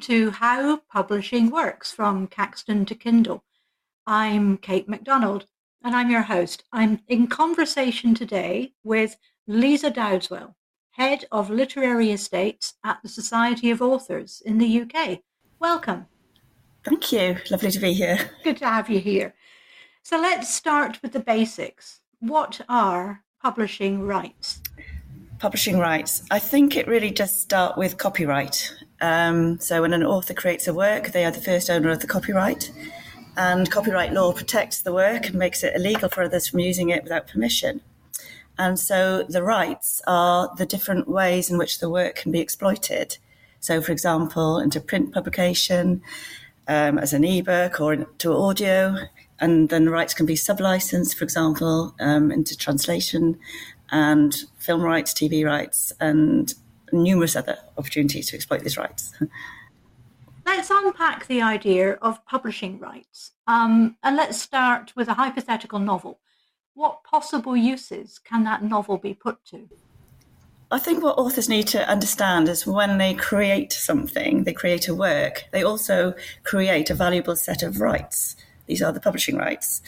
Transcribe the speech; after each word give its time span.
To 0.00 0.30
How 0.30 0.78
Publishing 0.90 1.50
Works 1.50 1.92
from 1.92 2.26
Caxton 2.26 2.86
to 2.86 2.94
Kindle. 2.94 3.44
I'm 4.06 4.56
Kate 4.56 4.88
Macdonald 4.88 5.44
and 5.84 5.94
I'm 5.94 6.10
your 6.10 6.22
host. 6.22 6.64
I'm 6.72 7.00
in 7.06 7.26
conversation 7.26 8.14
today 8.14 8.72
with 8.82 9.16
Lisa 9.46 9.90
Dowdeswell, 9.90 10.54
Head 10.92 11.26
of 11.30 11.50
Literary 11.50 12.12
Estates 12.12 12.74
at 12.82 13.02
the 13.02 13.10
Society 13.10 13.70
of 13.70 13.82
Authors 13.82 14.42
in 14.46 14.56
the 14.56 14.82
UK. 14.82 15.20
Welcome. 15.58 16.06
Thank 16.82 17.12
you. 17.12 17.36
Lovely 17.50 17.70
to 17.70 17.78
be 17.78 17.92
here. 17.92 18.30
Good 18.42 18.56
to 18.58 18.68
have 18.68 18.88
you 18.88 19.00
here. 19.00 19.34
So 20.02 20.18
let's 20.18 20.52
start 20.52 21.02
with 21.02 21.12
the 21.12 21.20
basics. 21.20 22.00
What 22.20 22.62
are 22.70 23.22
publishing 23.42 24.00
rights? 24.02 24.62
Publishing 25.38 25.78
rights. 25.78 26.22
I 26.30 26.38
think 26.38 26.76
it 26.76 26.88
really 26.88 27.10
just 27.10 27.42
start 27.42 27.76
with 27.76 27.98
copyright. 27.98 28.72
Um, 29.00 29.58
so 29.60 29.82
when 29.82 29.92
an 29.92 30.04
author 30.04 30.34
creates 30.34 30.66
a 30.66 30.74
work, 30.74 31.12
they 31.12 31.24
are 31.24 31.30
the 31.30 31.40
first 31.40 31.70
owner 31.70 31.90
of 31.90 32.00
the 32.00 32.06
copyright. 32.06 32.70
And 33.36 33.70
copyright 33.70 34.12
law 34.12 34.32
protects 34.32 34.82
the 34.82 34.92
work 34.92 35.26
and 35.26 35.36
makes 35.36 35.62
it 35.62 35.74
illegal 35.74 36.08
for 36.08 36.22
others 36.22 36.48
from 36.48 36.60
using 36.60 36.90
it 36.90 37.02
without 37.02 37.26
permission. 37.26 37.80
And 38.58 38.78
so 38.78 39.22
the 39.22 39.42
rights 39.42 40.02
are 40.06 40.54
the 40.58 40.66
different 40.66 41.08
ways 41.08 41.50
in 41.50 41.56
which 41.56 41.78
the 41.78 41.88
work 41.88 42.16
can 42.16 42.32
be 42.32 42.40
exploited. 42.40 43.16
So, 43.60 43.80
for 43.80 43.92
example, 43.92 44.58
into 44.58 44.80
print 44.80 45.12
publication, 45.12 46.02
um, 46.68 46.98
as 46.98 47.12
an 47.12 47.24
ebook 47.24 47.80
or 47.80 47.96
to 47.96 48.32
audio, 48.32 48.96
and 49.40 49.70
then 49.70 49.86
the 49.86 49.90
rights 49.90 50.14
can 50.14 50.26
be 50.26 50.36
sub-licensed, 50.36 51.16
for 51.16 51.24
example, 51.24 51.94
um, 51.98 52.30
into 52.30 52.56
translation 52.56 53.38
and 53.90 54.44
film 54.58 54.82
rights, 54.82 55.12
TV 55.12 55.44
rights, 55.44 55.92
and 56.00 56.54
numerous 56.92 57.36
other 57.36 57.58
opportunities 57.78 58.30
to 58.30 58.36
exploit 58.36 58.62
these 58.62 58.76
rights. 58.76 59.12
Let's 60.46 60.70
unpack 60.70 61.26
the 61.26 61.42
idea 61.42 61.92
of 61.94 62.24
publishing 62.26 62.78
rights, 62.78 63.32
um, 63.46 63.96
and 64.02 64.16
let's 64.16 64.40
start 64.40 64.92
with 64.96 65.06
a 65.06 65.14
hypothetical 65.14 65.78
novel. 65.78 66.18
What 66.74 67.04
possible 67.04 67.56
uses 67.56 68.18
can 68.18 68.42
that 68.44 68.62
novel 68.64 68.96
be 68.96 69.14
put 69.14 69.44
to? 69.46 69.68
I 70.72 70.78
think 70.78 71.02
what 71.02 71.18
authors 71.18 71.48
need 71.48 71.66
to 71.68 71.88
understand 71.88 72.48
is 72.48 72.66
when 72.66 72.98
they 72.98 73.14
create 73.14 73.72
something, 73.72 74.44
they 74.44 74.52
create 74.52 74.88
a 74.88 74.94
work, 74.94 75.44
they 75.50 75.62
also 75.62 76.14
create 76.44 76.90
a 76.90 76.94
valuable 76.94 77.36
set 77.36 77.62
of 77.62 77.80
rights. 77.80 78.36
These 78.66 78.82
are 78.82 78.92
the 78.92 79.00
publishing 79.00 79.36
rights. 79.36 79.82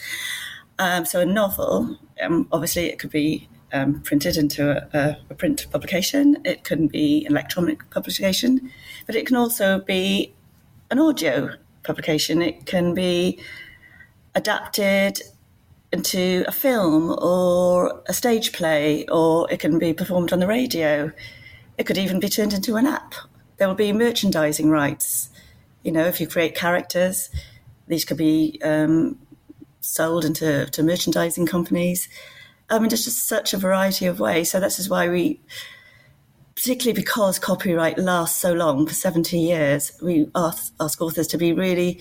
Um, 0.79 1.05
so 1.05 1.21
a 1.21 1.25
novel, 1.25 1.97
um, 2.21 2.47
obviously, 2.51 2.87
it 2.87 2.99
could 2.99 3.11
be 3.11 3.47
um, 3.73 4.01
printed 4.01 4.37
into 4.37 4.71
a, 4.93 5.17
a, 5.29 5.33
print 5.33 5.65
publication. 5.71 6.37
It 6.45 6.63
can 6.63 6.87
be 6.87 7.25
an 7.25 7.33
electronic 7.33 7.89
publication, 7.89 8.71
but 9.05 9.15
it 9.15 9.25
can 9.25 9.35
also 9.35 9.79
be 9.79 10.33
an 10.91 10.99
audio 10.99 11.49
publication. 11.83 12.41
It 12.41 12.65
can 12.65 12.93
be 12.93 13.39
adapted 14.35 15.21
into 15.91 16.43
a 16.47 16.51
film 16.51 17.15
or 17.19 18.01
a 18.07 18.13
stage 18.13 18.51
play, 18.53 19.05
or 19.07 19.51
it 19.51 19.59
can 19.59 19.77
be 19.79 19.93
performed 19.93 20.31
on 20.31 20.39
the 20.39 20.47
radio. 20.47 21.11
It 21.77 21.85
could 21.85 21.97
even 21.97 22.19
be 22.19 22.29
turned 22.29 22.53
into 22.53 22.75
an 22.75 22.87
app. 22.87 23.13
There 23.57 23.67
will 23.67 23.75
be 23.75 23.93
merchandising 23.93 24.69
rights. 24.69 25.29
You 25.83 25.91
know, 25.91 26.05
if 26.05 26.21
you 26.21 26.27
create 26.27 26.55
characters, 26.55 27.29
these 27.87 28.05
could 28.05 28.17
be 28.17 28.59
um, 28.63 29.19
sold 29.81 30.25
into 30.25 30.65
to 30.65 30.83
merchandising 30.83 31.45
companies. 31.45 32.07
I 32.73 32.79
mean, 32.79 32.89
there's 32.89 33.05
just 33.05 33.27
such 33.27 33.53
a 33.53 33.57
variety 33.57 34.05
of 34.05 34.19
ways. 34.19 34.51
So 34.51 34.59
this 34.59 34.79
is 34.79 34.89
why 34.89 35.09
we, 35.09 35.39
particularly 36.55 36.99
because 36.99 37.39
copyright 37.39 37.97
lasts 37.97 38.41
so 38.41 38.53
long 38.53 38.87
for 38.87 38.93
70 38.93 39.37
years, 39.37 39.91
we 40.01 40.27
ask, 40.35 40.73
ask 40.79 41.01
authors 41.01 41.27
to 41.27 41.37
be 41.37 41.53
really 41.53 41.99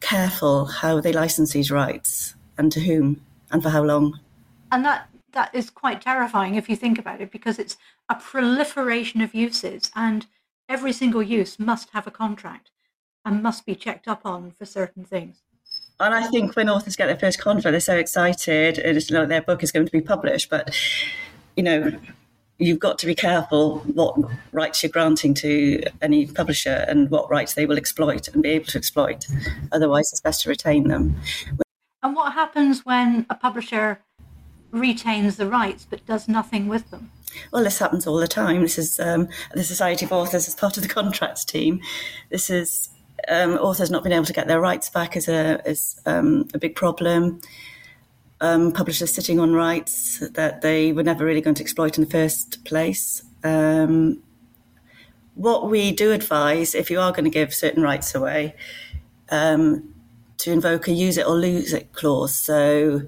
careful 0.00 0.66
how 0.66 1.00
they 1.00 1.12
license 1.12 1.52
these 1.52 1.70
rights 1.70 2.34
and 2.56 2.70
to 2.72 2.80
whom 2.80 3.24
and 3.50 3.62
for 3.62 3.70
how 3.70 3.82
long. 3.82 4.18
And 4.70 4.84
that 4.84 5.08
that 5.32 5.54
is 5.54 5.70
quite 5.70 6.00
terrifying 6.00 6.54
if 6.54 6.68
you 6.68 6.76
think 6.76 6.98
about 6.98 7.20
it, 7.20 7.30
because 7.30 7.58
it's 7.58 7.76
a 8.08 8.14
proliferation 8.14 9.20
of 9.20 9.34
uses, 9.34 9.90
and 9.94 10.26
every 10.68 10.92
single 10.92 11.22
use 11.22 11.58
must 11.58 11.90
have 11.90 12.06
a 12.06 12.10
contract 12.10 12.70
and 13.24 13.42
must 13.42 13.66
be 13.66 13.74
checked 13.74 14.08
up 14.08 14.22
on 14.24 14.50
for 14.50 14.64
certain 14.64 15.04
things. 15.04 15.42
And 16.00 16.14
I 16.14 16.26
think 16.28 16.54
when 16.54 16.70
authors 16.70 16.96
get 16.96 17.06
their 17.06 17.18
first 17.18 17.40
contract, 17.40 17.72
they're 17.72 17.80
so 17.80 17.96
excited, 17.96 18.78
and 18.78 18.96
it's 18.96 19.10
like 19.10 19.28
their 19.28 19.42
book 19.42 19.62
is 19.62 19.72
going 19.72 19.86
to 19.86 19.92
be 19.92 20.00
published. 20.00 20.48
But 20.48 20.76
you 21.56 21.62
know, 21.64 21.98
you've 22.58 22.78
got 22.78 22.98
to 22.98 23.06
be 23.06 23.14
careful 23.14 23.78
what 23.80 24.16
rights 24.52 24.82
you're 24.82 24.90
granting 24.90 25.34
to 25.34 25.82
any 26.00 26.26
publisher 26.26 26.84
and 26.88 27.10
what 27.10 27.30
rights 27.30 27.54
they 27.54 27.66
will 27.66 27.76
exploit 27.76 28.28
and 28.28 28.42
be 28.42 28.50
able 28.50 28.66
to 28.66 28.78
exploit. 28.78 29.26
Otherwise, 29.72 30.12
it's 30.12 30.20
best 30.20 30.42
to 30.42 30.48
retain 30.48 30.88
them. 30.88 31.16
And 32.02 32.14
what 32.14 32.32
happens 32.32 32.84
when 32.84 33.26
a 33.28 33.34
publisher 33.34 34.00
retains 34.70 35.36
the 35.36 35.48
rights 35.48 35.86
but 35.88 36.04
does 36.06 36.28
nothing 36.28 36.68
with 36.68 36.90
them? 36.90 37.10
Well, 37.52 37.64
this 37.64 37.78
happens 37.78 38.06
all 38.06 38.18
the 38.18 38.28
time. 38.28 38.62
This 38.62 38.78
is 38.78 39.00
um, 39.00 39.28
the 39.54 39.64
Society 39.64 40.04
of 40.04 40.12
Authors 40.12 40.48
as 40.48 40.54
part 40.54 40.76
of 40.76 40.82
the 40.82 40.88
contracts 40.88 41.44
team. 41.44 41.80
This 42.30 42.50
is 42.50 42.88
um, 43.26 43.54
authors 43.54 43.90
not 43.90 44.04
being 44.04 44.14
able 44.14 44.26
to 44.26 44.32
get 44.32 44.46
their 44.46 44.60
rights 44.60 44.90
back 44.90 45.16
is 45.16 45.28
a 45.28 45.60
is 45.68 46.00
um, 46.06 46.48
a 46.54 46.58
big 46.58 46.76
problem. 46.76 47.40
Um, 48.40 48.72
publishers 48.72 49.12
sitting 49.12 49.40
on 49.40 49.52
rights 49.52 50.20
that 50.20 50.60
they 50.60 50.92
were 50.92 51.02
never 51.02 51.24
really 51.24 51.40
going 51.40 51.56
to 51.56 51.62
exploit 51.62 51.98
in 51.98 52.04
the 52.04 52.10
first 52.10 52.64
place. 52.64 53.24
Um, 53.42 54.22
what 55.34 55.68
we 55.68 55.90
do 55.90 56.12
advise, 56.12 56.74
if 56.74 56.90
you 56.90 57.00
are 57.00 57.10
going 57.10 57.24
to 57.24 57.30
give 57.30 57.52
certain 57.52 57.82
rights 57.82 58.14
away, 58.14 58.54
um, 59.30 59.92
to 60.38 60.52
invoke 60.52 60.86
a 60.86 60.92
use 60.92 61.16
it 61.18 61.26
or 61.26 61.34
lose 61.34 61.72
it 61.72 61.92
clause. 61.92 62.34
So 62.34 63.02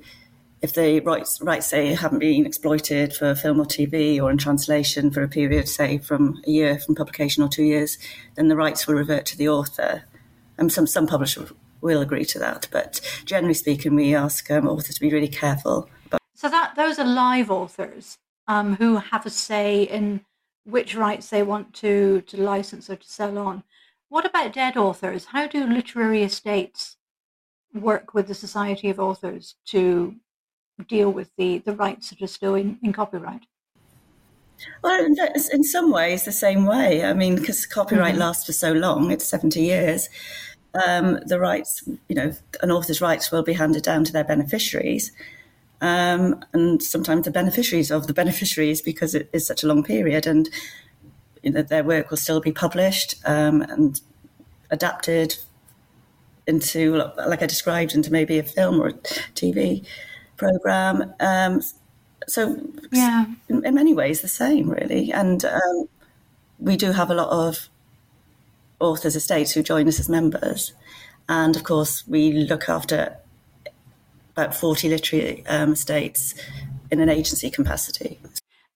if 0.62 0.74
the 0.74 1.00
rights, 1.00 1.40
rights 1.40 1.66
say 1.66 1.94
haven't 1.94 2.18
been 2.18 2.44
exploited 2.44 3.14
for 3.14 3.34
film 3.34 3.60
or 3.60 3.64
TV 3.64 4.20
or 4.20 4.30
in 4.30 4.36
translation 4.36 5.10
for 5.10 5.22
a 5.22 5.28
period, 5.28 5.68
say 5.68 5.98
from 5.98 6.42
a 6.46 6.50
year 6.50 6.78
from 6.78 6.94
publication 6.94 7.42
or 7.42 7.48
two 7.48 7.62
years, 7.62 7.98
then 8.34 8.48
the 8.48 8.56
rights 8.56 8.86
will 8.86 8.94
revert 8.94 9.24
to 9.26 9.38
the 9.38 9.48
author. 9.48 10.04
And 10.58 10.70
some, 10.70 10.86
some 10.86 11.06
publishers 11.06 11.50
will 11.80 12.02
agree 12.02 12.26
to 12.26 12.38
that. 12.40 12.68
But 12.70 13.00
generally 13.24 13.54
speaking, 13.54 13.94
we 13.94 14.14
ask 14.14 14.50
um, 14.50 14.68
authors 14.68 14.96
to 14.96 15.00
be 15.00 15.10
really 15.10 15.28
careful. 15.28 15.88
About- 16.06 16.20
so 16.34 16.50
that 16.50 16.74
those 16.76 16.98
are 16.98 17.06
live 17.06 17.50
authors 17.50 18.18
um, 18.46 18.76
who 18.76 18.96
have 18.96 19.24
a 19.24 19.30
say 19.30 19.84
in 19.84 20.20
which 20.64 20.94
rights 20.94 21.30
they 21.30 21.42
want 21.42 21.72
to, 21.74 22.20
to 22.22 22.36
license 22.36 22.90
or 22.90 22.96
to 22.96 23.08
sell 23.08 23.38
on. 23.38 23.62
What 24.10 24.26
about 24.26 24.52
dead 24.52 24.76
authors? 24.76 25.26
How 25.26 25.46
do 25.46 25.64
literary 25.64 26.22
estates 26.22 26.96
work 27.72 28.12
with 28.12 28.26
the 28.26 28.34
Society 28.34 28.90
of 28.90 29.00
Authors 29.00 29.54
to 29.66 30.16
deal 30.84 31.10
with 31.10 31.30
the, 31.36 31.58
the 31.58 31.74
rights 31.74 32.10
that 32.10 32.22
are 32.22 32.26
still 32.26 32.54
in, 32.54 32.78
in 32.82 32.92
copyright? 32.92 33.42
Well, 34.82 35.04
in 35.04 35.64
some 35.64 35.90
ways, 35.90 36.24
the 36.24 36.32
same 36.32 36.66
way. 36.66 37.04
I 37.04 37.14
mean, 37.14 37.36
because 37.36 37.64
copyright 37.66 38.12
mm-hmm. 38.12 38.20
lasts 38.22 38.44
for 38.44 38.52
so 38.52 38.72
long, 38.72 39.10
it's 39.10 39.26
70 39.26 39.60
years, 39.60 40.08
um, 40.74 41.18
the 41.26 41.40
rights, 41.40 41.82
you 42.08 42.14
know, 42.14 42.32
an 42.62 42.70
author's 42.70 43.00
rights 43.00 43.32
will 43.32 43.42
be 43.42 43.54
handed 43.54 43.82
down 43.82 44.04
to 44.04 44.12
their 44.12 44.24
beneficiaries. 44.24 45.12
Um, 45.80 46.44
and 46.52 46.82
sometimes 46.82 47.24
the 47.24 47.30
beneficiaries 47.30 47.90
of 47.90 48.06
the 48.06 48.12
beneficiaries 48.12 48.82
because 48.82 49.14
it 49.14 49.30
is 49.32 49.46
such 49.46 49.64
a 49.64 49.66
long 49.66 49.82
period 49.82 50.26
and 50.26 50.48
you 51.42 51.50
know, 51.50 51.62
their 51.62 51.82
work 51.82 52.10
will 52.10 52.18
still 52.18 52.40
be 52.40 52.52
published 52.52 53.14
um, 53.24 53.62
and 53.62 54.00
adapted 54.70 55.36
into, 56.46 56.96
like 57.26 57.42
I 57.42 57.46
described, 57.46 57.94
into 57.94 58.12
maybe 58.12 58.38
a 58.38 58.42
film 58.42 58.80
or 58.80 58.88
a 58.88 58.92
TV 58.92 59.86
program. 60.40 61.14
Um, 61.20 61.60
so, 62.26 62.56
yeah, 62.90 63.26
in, 63.48 63.64
in, 63.64 63.74
many 63.74 63.94
ways, 63.94 64.20
the 64.22 64.28
same, 64.28 64.70
really. 64.70 65.12
And 65.12 65.44
um, 65.44 65.88
we 66.58 66.76
do 66.76 66.92
have 66.92 67.10
a 67.10 67.14
lot 67.14 67.28
of 67.28 67.68
authors' 68.80 69.16
estates 69.16 69.52
who 69.52 69.62
join 69.62 69.86
us 69.86 70.00
as 70.00 70.08
members. 70.08 70.72
And 71.28 71.54
of 71.56 71.62
course, 71.64 72.06
we 72.08 72.32
look 72.32 72.68
after 72.68 73.16
about 74.32 74.54
40 74.54 74.88
literary 74.88 75.44
um, 75.46 75.72
estates 75.72 76.34
in 76.90 77.00
an 77.00 77.08
agency 77.08 77.50
capacity. 77.50 78.18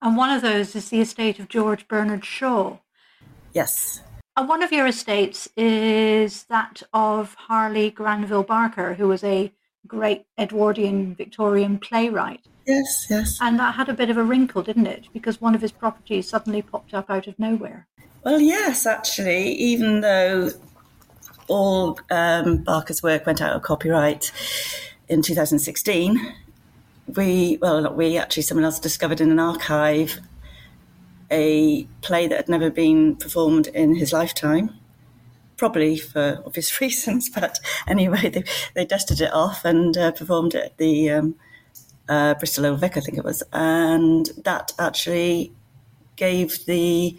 And 0.03 0.17
one 0.17 0.31
of 0.31 0.43
those 0.43 0.77
is 0.77 0.91
the 0.91 1.01
estate 1.01 1.39
of 1.39 1.49
George 1.49 1.89
Bernard 1.89 2.25
Shaw. 2.25 2.79
Yes. 3.53 4.03
And 4.37 4.49
one 4.49 4.63
of 4.63 4.73
your 4.73 4.87
estates 4.87 5.49
is 5.57 6.45
that 6.45 6.83
of 6.93 7.35
Harley 7.35 7.91
Granville 7.91 8.43
Barker, 8.43 8.95
who 8.95 9.09
was 9.09 9.25
a 9.25 9.53
great 9.87 10.27
Edwardian 10.39 11.15
Victorian 11.15 11.79
playwright. 11.79 12.41
Yes, 12.67 13.07
yes. 13.11 13.39
And 13.41 13.59
that 13.59 13.75
had 13.75 13.89
a 13.89 13.95
bit 13.95 14.11
of 14.11 14.17
a 14.17 14.25
wrinkle, 14.25 14.63
didn't 14.63 14.87
it? 14.87 15.09
Because 15.13 15.41
one 15.41 15.55
of 15.55 15.61
his 15.61 15.73
properties 15.73 16.29
suddenly 16.29 16.63
popped 16.63 16.95
up 16.95 17.11
out 17.11 17.27
of 17.27 17.39
nowhere. 17.39 17.87
Well, 18.25 18.41
yes, 18.41 18.87
actually, 18.87 19.53
even 19.53 20.01
though 20.01 20.51
all 21.47 21.99
um, 22.11 22.59
Barker's 22.59 23.03
work 23.03 23.27
went 23.27 23.43
out 23.43 23.55
of 23.55 23.63
copyright 23.63 24.33
in 25.09 25.21
2016, 25.21 26.35
we, 27.15 27.59
well, 27.61 27.83
not 27.83 27.97
we, 27.97 28.17
actually, 28.17 28.45
someone 28.45 28.65
else 28.65 28.79
discovered 28.79 29.21
in 29.21 29.31
an 29.31 29.39
archive 29.39 30.21
a 31.31 31.85
play 32.01 32.27
that 32.27 32.37
had 32.37 32.49
never 32.49 32.71
been 32.71 33.17
performed 33.17 33.67
in 33.69 33.95
his 33.95 34.13
lifetime 34.13 34.71
probably 35.57 35.99
for 35.99 36.43
obvious 36.45 36.81
reasons. 36.81 37.29
But 37.29 37.59
anyway, 37.87 38.29
they, 38.29 38.45
they 38.75 38.85
dusted 38.85 39.21
it 39.21 39.33
off 39.33 39.65
and 39.65 39.97
uh, 39.97 40.13
performed 40.13 40.55
it 40.55 40.65
at 40.65 40.79
the 40.79 41.11
um, 41.11 41.35
uh, 42.09 42.35
Bristol 42.35 42.67
Old 42.67 42.81
Vic, 42.81 42.97
I 42.97 43.01
think 43.01 43.19
it 43.19 43.25
was. 43.25 43.43
And 43.53 44.31
that 44.45 44.73
actually 44.79 45.53
gave 46.17 46.65
the 46.67 47.17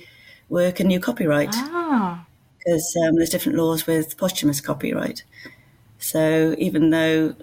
work 0.50 0.80
a 0.80 0.84
new 0.84 1.00
copyright. 1.00 1.54
Ah. 1.54 2.26
Because 2.58 2.96
um, 3.06 3.16
there's 3.16 3.30
different 3.30 3.58
laws 3.58 3.86
with 3.86 4.18
posthumous 4.18 4.62
copyright. 4.62 5.24
So 6.00 6.56
even 6.58 6.90
though, 6.90 7.36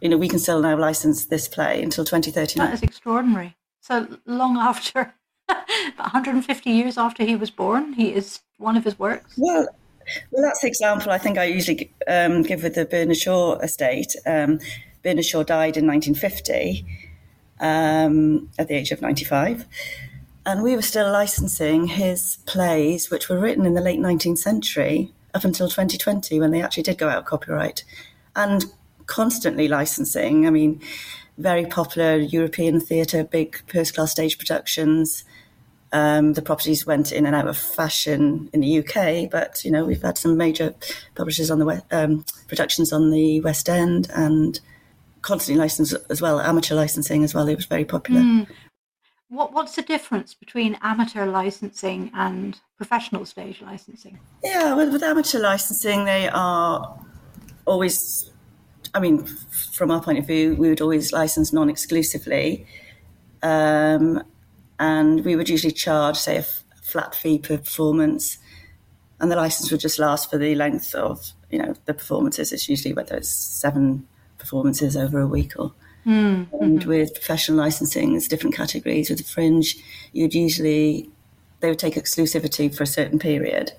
you 0.00 0.08
know, 0.08 0.16
we 0.16 0.28
can 0.28 0.38
still 0.38 0.60
now 0.60 0.76
license 0.76 1.26
this 1.26 1.48
play 1.48 1.82
until 1.82 2.04
2039. 2.04 2.66
That 2.66 2.74
is 2.74 2.82
extraordinary. 2.82 3.56
So 3.80 4.18
long 4.26 4.56
after, 4.56 5.14
150 5.48 6.70
years 6.70 6.98
after 6.98 7.24
he 7.24 7.36
was 7.36 7.50
born, 7.50 7.94
he 7.94 8.12
is 8.12 8.40
one 8.58 8.76
of 8.76 8.84
his 8.84 8.98
works. 8.98 9.34
Well, 9.36 9.68
well, 10.30 10.42
that's 10.42 10.60
the 10.60 10.68
example 10.68 11.12
I 11.12 11.18
think 11.18 11.38
I 11.38 11.44
usually 11.44 11.92
um, 12.06 12.42
give 12.42 12.62
with 12.62 12.74
the 12.74 12.84
Bernard 12.84 13.16
Shaw 13.16 13.58
estate. 13.58 14.14
Um, 14.26 14.60
Bernard 15.02 15.24
Shaw 15.24 15.42
died 15.42 15.76
in 15.76 15.86
1950 15.86 16.84
um, 17.60 18.48
at 18.58 18.68
the 18.68 18.74
age 18.74 18.90
of 18.92 19.00
95. 19.00 19.66
And 20.46 20.62
we 20.62 20.74
were 20.76 20.82
still 20.82 21.10
licensing 21.10 21.88
his 21.88 22.38
plays, 22.46 23.10
which 23.10 23.28
were 23.28 23.38
written 23.38 23.66
in 23.66 23.74
the 23.74 23.82
late 23.82 24.00
19th 24.00 24.38
century, 24.38 25.12
up 25.34 25.44
until 25.44 25.68
2020 25.68 26.40
when 26.40 26.50
they 26.50 26.62
actually 26.62 26.84
did 26.84 26.98
go 26.98 27.08
out 27.08 27.18
of 27.18 27.24
copyright. 27.26 27.84
And 28.34 28.64
constantly 29.08 29.66
licensing. 29.66 30.46
I 30.46 30.50
mean, 30.50 30.80
very 31.36 31.66
popular 31.66 32.16
European 32.16 32.80
theatre, 32.80 33.24
big 33.24 33.60
first 33.66 33.94
class 33.94 34.12
stage 34.12 34.38
productions. 34.38 35.24
Um, 35.92 36.34
the 36.34 36.42
properties 36.42 36.86
went 36.86 37.12
in 37.12 37.24
and 37.24 37.34
out 37.34 37.48
of 37.48 37.56
fashion 37.56 38.50
in 38.52 38.60
the 38.60 38.78
UK, 38.78 39.30
but 39.30 39.64
you 39.64 39.70
know 39.70 39.84
we've 39.84 40.02
had 40.02 40.18
some 40.18 40.36
major 40.36 40.74
publishers 41.14 41.50
on 41.50 41.58
the 41.58 41.82
um, 41.90 42.24
productions 42.46 42.92
on 42.92 43.10
the 43.10 43.40
West 43.40 43.68
End 43.68 44.10
and 44.14 44.60
constantly 45.22 45.60
licensed 45.60 45.94
as 46.10 46.20
well, 46.20 46.40
amateur 46.40 46.74
licensing 46.74 47.24
as 47.24 47.34
well. 47.34 47.48
It 47.48 47.56
was 47.56 47.66
very 47.66 47.84
popular. 47.84 48.20
Mm. 48.20 48.46
What 49.28 49.52
What's 49.52 49.76
the 49.76 49.82
difference 49.82 50.34
between 50.34 50.78
amateur 50.82 51.26
licensing 51.26 52.10
and 52.14 52.58
professional 52.76 53.26
stage 53.26 53.60
licensing? 53.60 54.18
Yeah, 54.42 54.74
with, 54.74 54.92
with 54.92 55.02
amateur 55.02 55.38
licensing, 55.38 56.04
they 56.04 56.28
are 56.28 56.98
always. 57.66 58.30
I 58.94 59.00
mean, 59.00 59.26
from 59.72 59.90
our 59.90 60.00
point 60.00 60.18
of 60.18 60.26
view, 60.26 60.56
we 60.56 60.70
would 60.70 60.80
always 60.80 61.12
license 61.12 61.52
non-exclusively. 61.52 62.66
Um, 63.42 64.22
and 64.78 65.24
we 65.24 65.36
would 65.36 65.48
usually 65.48 65.72
charge, 65.72 66.16
say, 66.16 66.36
a 66.36 66.40
f- 66.40 66.64
flat 66.82 67.14
fee 67.14 67.38
per 67.38 67.58
performance, 67.58 68.38
and 69.20 69.30
the 69.30 69.36
license 69.36 69.70
would 69.70 69.80
just 69.80 69.98
last 69.98 70.30
for 70.30 70.38
the 70.38 70.54
length 70.54 70.94
of 70.94 71.32
you 71.50 71.58
know 71.58 71.74
the 71.86 71.94
performances. 71.94 72.52
It's 72.52 72.68
usually 72.68 72.94
whether 72.94 73.16
it's 73.16 73.28
seven 73.28 74.06
performances 74.38 74.96
over 74.96 75.20
a 75.20 75.26
week 75.26 75.52
or. 75.58 75.72
Mm-hmm. 76.06 76.62
And 76.62 76.84
with 76.84 77.12
professional 77.12 77.58
licensing, 77.58 78.12
there's 78.12 78.28
different 78.28 78.56
categories. 78.56 79.10
With 79.10 79.18
the 79.18 79.24
fringe, 79.24 79.76
you'd 80.12 80.32
usually 80.32 81.10
they 81.60 81.68
would 81.68 81.78
take 81.78 81.94
exclusivity 81.94 82.74
for 82.74 82.84
a 82.84 82.86
certain 82.86 83.18
period, 83.18 83.72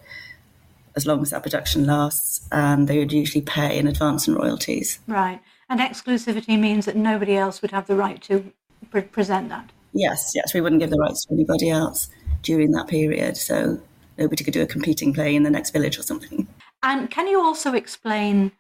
as 0.96 1.08
long 1.08 1.22
as 1.22 1.32
that 1.32 1.44
production 1.44 1.86
lasts, 1.86 2.48
and 2.52 2.88
they 2.88 3.00
would 3.00 3.12
usually 3.12 3.42
pay 3.42 3.80
in 3.80 3.88
advance 3.88 4.28
and 4.28 4.38
royalties. 4.38 5.00
Right, 5.08 5.40
and 5.70 5.80
exclusivity 5.80 6.60
means 6.60 6.86
that 6.86 6.96
nobody 6.96 7.36
else 7.36 7.62
would 7.62 7.72
have 7.72 7.88
the 7.88 7.96
right 7.96 8.22
to 8.24 8.52
pre- 8.92 9.02
present 9.02 9.50
that. 9.50 9.72
Yes, 9.94 10.32
yes, 10.36 10.54
we 10.54 10.62
wouldn't 10.62 10.82
give 10.82 10.90
the 10.90 10.98
rights 10.98 11.26
to 11.26 11.34
anybody 11.34 11.70
else 11.70 12.10
during 12.44 12.72
that 12.72 12.88
period. 12.88 13.38
So 13.38 13.82
nobody 14.18 14.44
could 14.44 14.54
do 14.54 14.62
a 14.62 14.68
competing 14.68 15.14
play 15.14 15.36
in 15.36 15.44
the 15.44 15.50
next 15.50 15.72
village 15.72 15.98
or 15.98 16.04
something. 16.04 16.48
And 16.84 17.10
can 17.10 17.28
you 17.28 17.42
also 17.42 17.74
explain 17.74 18.52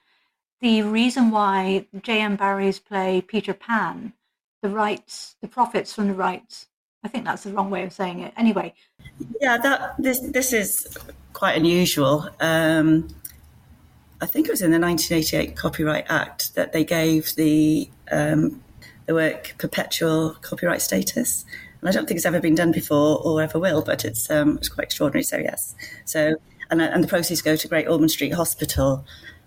the 0.61 0.81
reason 0.81 1.31
why 1.31 1.85
J.M. 2.01 2.35
Barrie's 2.35 2.79
play 2.79 3.21
Peter 3.21 3.53
Pan, 3.53 4.13
the 4.61 4.69
rights, 4.69 5.35
the 5.41 5.47
profits 5.47 5.93
from 5.93 6.07
the 6.07 6.13
rights? 6.13 6.67
I 7.03 7.07
think 7.07 7.23
that's 7.23 7.43
the 7.43 7.53
wrong 7.53 7.69
way 7.69 7.83
of 7.83 7.93
saying 7.93 8.19
it. 8.19 8.33
Anyway. 8.35 8.73
Yeah, 9.39 9.57
that 9.57 9.95
this 9.99 10.19
this 10.19 10.51
is 10.51 10.97
quite 11.31 11.57
unusual. 11.57 12.27
Um, 12.41 13.07
I 14.21 14.25
think 14.25 14.47
it 14.47 14.51
was 14.51 14.61
in 14.61 14.71
the 14.71 14.79
1988 14.79 15.55
Copyright 15.55 16.05
Act 16.09 16.55
that 16.55 16.73
they 16.73 16.83
gave 16.83 17.33
the 17.35 17.89
um, 18.11 18.61
the 19.09 19.15
work 19.15 19.55
perpetual 19.57 20.35
copyright 20.43 20.83
status. 20.83 21.43
And 21.81 21.89
I 21.89 21.91
don't 21.91 22.07
think 22.07 22.17
it's 22.17 22.27
ever 22.27 22.39
been 22.39 22.53
done 22.53 22.71
before 22.71 23.19
or 23.23 23.41
ever 23.41 23.57
will, 23.57 23.81
but 23.81 24.05
it's 24.05 24.29
um, 24.29 24.59
it's 24.59 24.69
quite 24.69 24.83
extraordinary. 24.83 25.23
So 25.23 25.37
yes, 25.37 25.73
so 26.05 26.35
and 26.69 26.79
and 26.79 27.03
the 27.03 27.07
proceeds 27.07 27.41
go 27.41 27.55
to 27.55 27.67
Great 27.67 27.87
Ormond 27.87 28.11
Street 28.11 28.33
Hospital, 28.33 29.03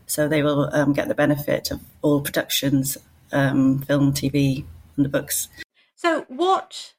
so 0.07 0.27
they 0.27 0.43
will 0.43 0.69
um, 0.75 0.93
get 0.93 1.07
the 1.07 1.15
benefit 1.15 1.71
of 1.71 1.81
all 2.03 2.21
productions, 2.21 2.99
um, 3.31 3.79
film, 3.83 4.13
TV, 4.13 4.65
and 4.97 5.05
the 5.05 5.09
books. 5.09 5.47
So 5.95 6.25
what 6.27 6.95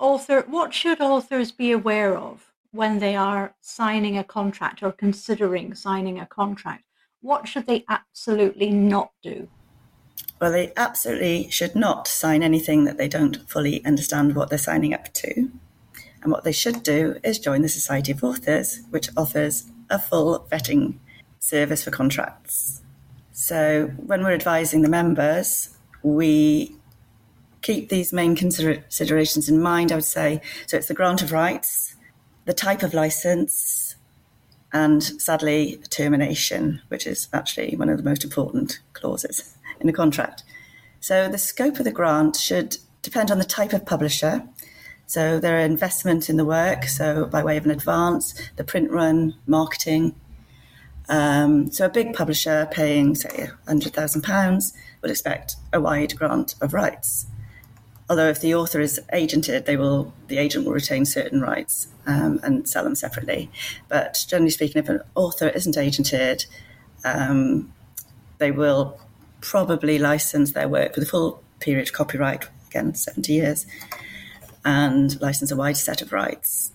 author 0.00 0.44
what 0.48 0.74
should 0.74 1.00
authors 1.00 1.52
be 1.52 1.70
aware 1.70 2.18
of 2.18 2.52
when 2.72 2.98
they 2.98 3.14
are 3.14 3.54
signing 3.60 4.18
a 4.18 4.24
contract 4.24 4.82
or 4.82 4.90
considering 4.90 5.76
signing 5.76 6.18
a 6.18 6.26
contract? 6.26 6.82
What 7.20 7.46
should 7.46 7.68
they 7.68 7.84
absolutely 7.88 8.70
not 8.70 9.12
do? 9.22 9.48
Well, 10.40 10.52
they 10.52 10.72
absolutely 10.76 11.50
should 11.50 11.74
not 11.74 12.06
sign 12.06 12.42
anything 12.44 12.84
that 12.84 12.96
they 12.96 13.08
don't 13.08 13.48
fully 13.50 13.84
understand 13.84 14.36
what 14.36 14.50
they're 14.50 14.58
signing 14.58 14.94
up 14.94 15.12
to. 15.14 15.50
And 16.22 16.30
what 16.30 16.44
they 16.44 16.52
should 16.52 16.82
do 16.82 17.16
is 17.24 17.38
join 17.38 17.62
the 17.62 17.68
Society 17.68 18.12
of 18.12 18.22
Authors, 18.22 18.80
which 18.90 19.08
offers 19.16 19.66
a 19.90 19.98
full 19.98 20.46
vetting 20.50 20.98
service 21.40 21.82
for 21.84 21.90
contracts. 21.90 22.82
So 23.32 23.92
when 23.96 24.22
we're 24.22 24.32
advising 24.32 24.82
the 24.82 24.88
members, 24.88 25.76
we 26.02 26.76
keep 27.62 27.88
these 27.88 28.12
main 28.12 28.36
considerations 28.36 29.48
in 29.48 29.60
mind, 29.60 29.90
I 29.90 29.96
would 29.96 30.04
say. 30.04 30.40
So 30.66 30.76
it's 30.76 30.88
the 30.88 30.94
grant 30.94 31.22
of 31.22 31.32
rights, 31.32 31.96
the 32.44 32.54
type 32.54 32.82
of 32.82 32.94
license, 32.94 33.96
and 34.72 35.02
sadly, 35.02 35.80
termination, 35.88 36.82
which 36.88 37.06
is 37.06 37.28
actually 37.32 37.74
one 37.76 37.88
of 37.88 37.96
the 37.96 38.04
most 38.04 38.22
important 38.22 38.80
clauses 38.92 39.56
in 39.80 39.88
a 39.88 39.92
contract. 39.92 40.44
So 41.00 41.28
the 41.28 41.38
scope 41.38 41.78
of 41.78 41.84
the 41.84 41.92
grant 41.92 42.36
should 42.36 42.78
depend 43.02 43.30
on 43.30 43.38
the 43.38 43.44
type 43.44 43.72
of 43.72 43.86
publisher. 43.86 44.42
So 45.06 45.40
their 45.40 45.60
investment 45.60 46.28
in 46.28 46.36
the 46.36 46.44
work, 46.44 46.84
so 46.84 47.24
by 47.24 47.42
way 47.42 47.56
of 47.56 47.64
an 47.64 47.70
advance, 47.70 48.34
the 48.56 48.64
print 48.64 48.90
run, 48.90 49.34
marketing. 49.46 50.14
Um, 51.08 51.70
so 51.72 51.86
a 51.86 51.88
big 51.88 52.12
publisher 52.12 52.68
paying, 52.70 53.14
say, 53.14 53.48
£100,000 53.66 54.72
would 55.00 55.10
expect 55.10 55.56
a 55.72 55.80
wide 55.80 56.16
grant 56.16 56.54
of 56.60 56.74
rights. 56.74 57.26
Although 58.10 58.28
if 58.28 58.40
the 58.40 58.54
author 58.54 58.80
is 58.80 59.00
agented, 59.12 59.66
they 59.66 59.76
will 59.76 60.14
the 60.28 60.38
agent 60.38 60.64
will 60.64 60.72
retain 60.72 61.04
certain 61.04 61.42
rights 61.42 61.88
um, 62.06 62.40
and 62.42 62.66
sell 62.66 62.84
them 62.84 62.94
separately. 62.94 63.50
But 63.88 64.24
generally 64.28 64.50
speaking, 64.50 64.82
if 64.82 64.88
an 64.88 65.02
author 65.14 65.48
isn't 65.48 65.76
agented, 65.76 66.46
um, 67.04 67.72
they 68.38 68.50
will 68.50 68.98
probably 69.40 69.98
license 69.98 70.52
their 70.52 70.68
work 70.68 70.94
with 70.94 71.04
a 71.04 71.10
full 71.10 71.42
period 71.60 71.92
copyright, 71.92 72.48
again, 72.68 72.94
70 72.94 73.32
years, 73.32 73.66
and 74.64 75.20
license 75.20 75.50
a 75.50 75.56
wide 75.56 75.76
set 75.76 76.02
of 76.02 76.12
rights. 76.12 76.72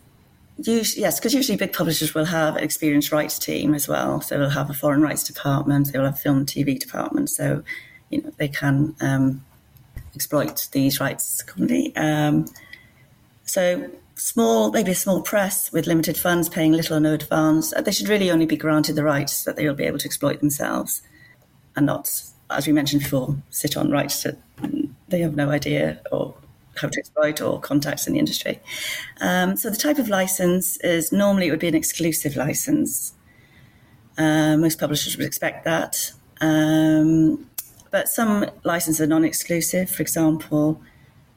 Usually, 0.57 1.01
yes, 1.01 1.19
because 1.19 1.33
usually 1.33 1.57
big 1.57 1.73
publishers 1.73 2.13
will 2.13 2.25
have 2.25 2.55
an 2.55 2.63
experienced 2.63 3.11
rights 3.11 3.39
team 3.39 3.73
as 3.73 3.87
well. 3.87 4.21
So 4.21 4.37
they'll 4.37 4.49
have 4.49 4.69
a 4.69 4.73
foreign 4.73 5.01
rights 5.01 5.23
department, 5.23 5.91
they 5.91 5.99
will 5.99 6.05
have 6.05 6.15
a 6.15 6.17
film 6.17 6.37
and 6.37 6.47
TV 6.47 6.77
department. 6.77 7.29
So, 7.29 7.63
you 8.09 8.21
know, 8.21 8.31
they 8.37 8.47
can 8.47 8.95
um, 9.01 9.43
exploit 10.15 10.67
these 10.71 10.99
rights 10.99 11.41
commonly. 11.41 11.95
Um, 11.95 12.45
so 13.45 13.89
small, 14.15 14.71
maybe 14.71 14.91
a 14.91 14.95
small 14.95 15.21
press 15.21 15.71
with 15.71 15.87
limited 15.87 16.17
funds 16.17 16.49
paying 16.49 16.71
little 16.71 16.97
or 16.97 16.99
no 16.99 17.13
advance, 17.13 17.73
they 17.83 17.91
should 17.91 18.09
really 18.09 18.29
only 18.29 18.45
be 18.45 18.57
granted 18.57 18.95
the 18.95 19.03
rights 19.03 19.43
that 19.43 19.55
they 19.55 19.67
will 19.67 19.75
be 19.75 19.85
able 19.85 19.97
to 19.97 20.05
exploit 20.05 20.39
themselves 20.39 21.01
and 21.75 21.85
not 21.85 22.23
as 22.57 22.67
we 22.67 22.73
mentioned 22.73 23.03
before, 23.03 23.35
sit 23.49 23.77
on 23.77 23.91
rights 23.91 24.23
that 24.23 24.37
they 25.09 25.19
have 25.21 25.35
no 25.35 25.49
idea 25.49 25.99
or 26.11 26.35
how 26.75 26.87
to 26.87 26.99
exploit 26.99 27.41
or 27.41 27.59
contacts 27.59 28.07
in 28.07 28.13
the 28.13 28.19
industry. 28.19 28.59
Um, 29.21 29.55
so 29.55 29.69
the 29.69 29.77
type 29.77 29.99
of 29.99 30.09
license 30.09 30.77
is 30.77 31.11
normally 31.11 31.47
it 31.47 31.51
would 31.51 31.59
be 31.59 31.67
an 31.67 31.75
exclusive 31.75 32.35
license. 32.35 33.13
Uh, 34.17 34.57
most 34.57 34.79
publishers 34.79 35.17
would 35.17 35.25
expect 35.25 35.65
that. 35.65 36.11
Um, 36.41 37.47
but 37.91 38.09
some 38.09 38.49
licenses 38.63 39.01
are 39.01 39.07
non-exclusive. 39.07 39.89
For 39.89 40.01
example, 40.01 40.81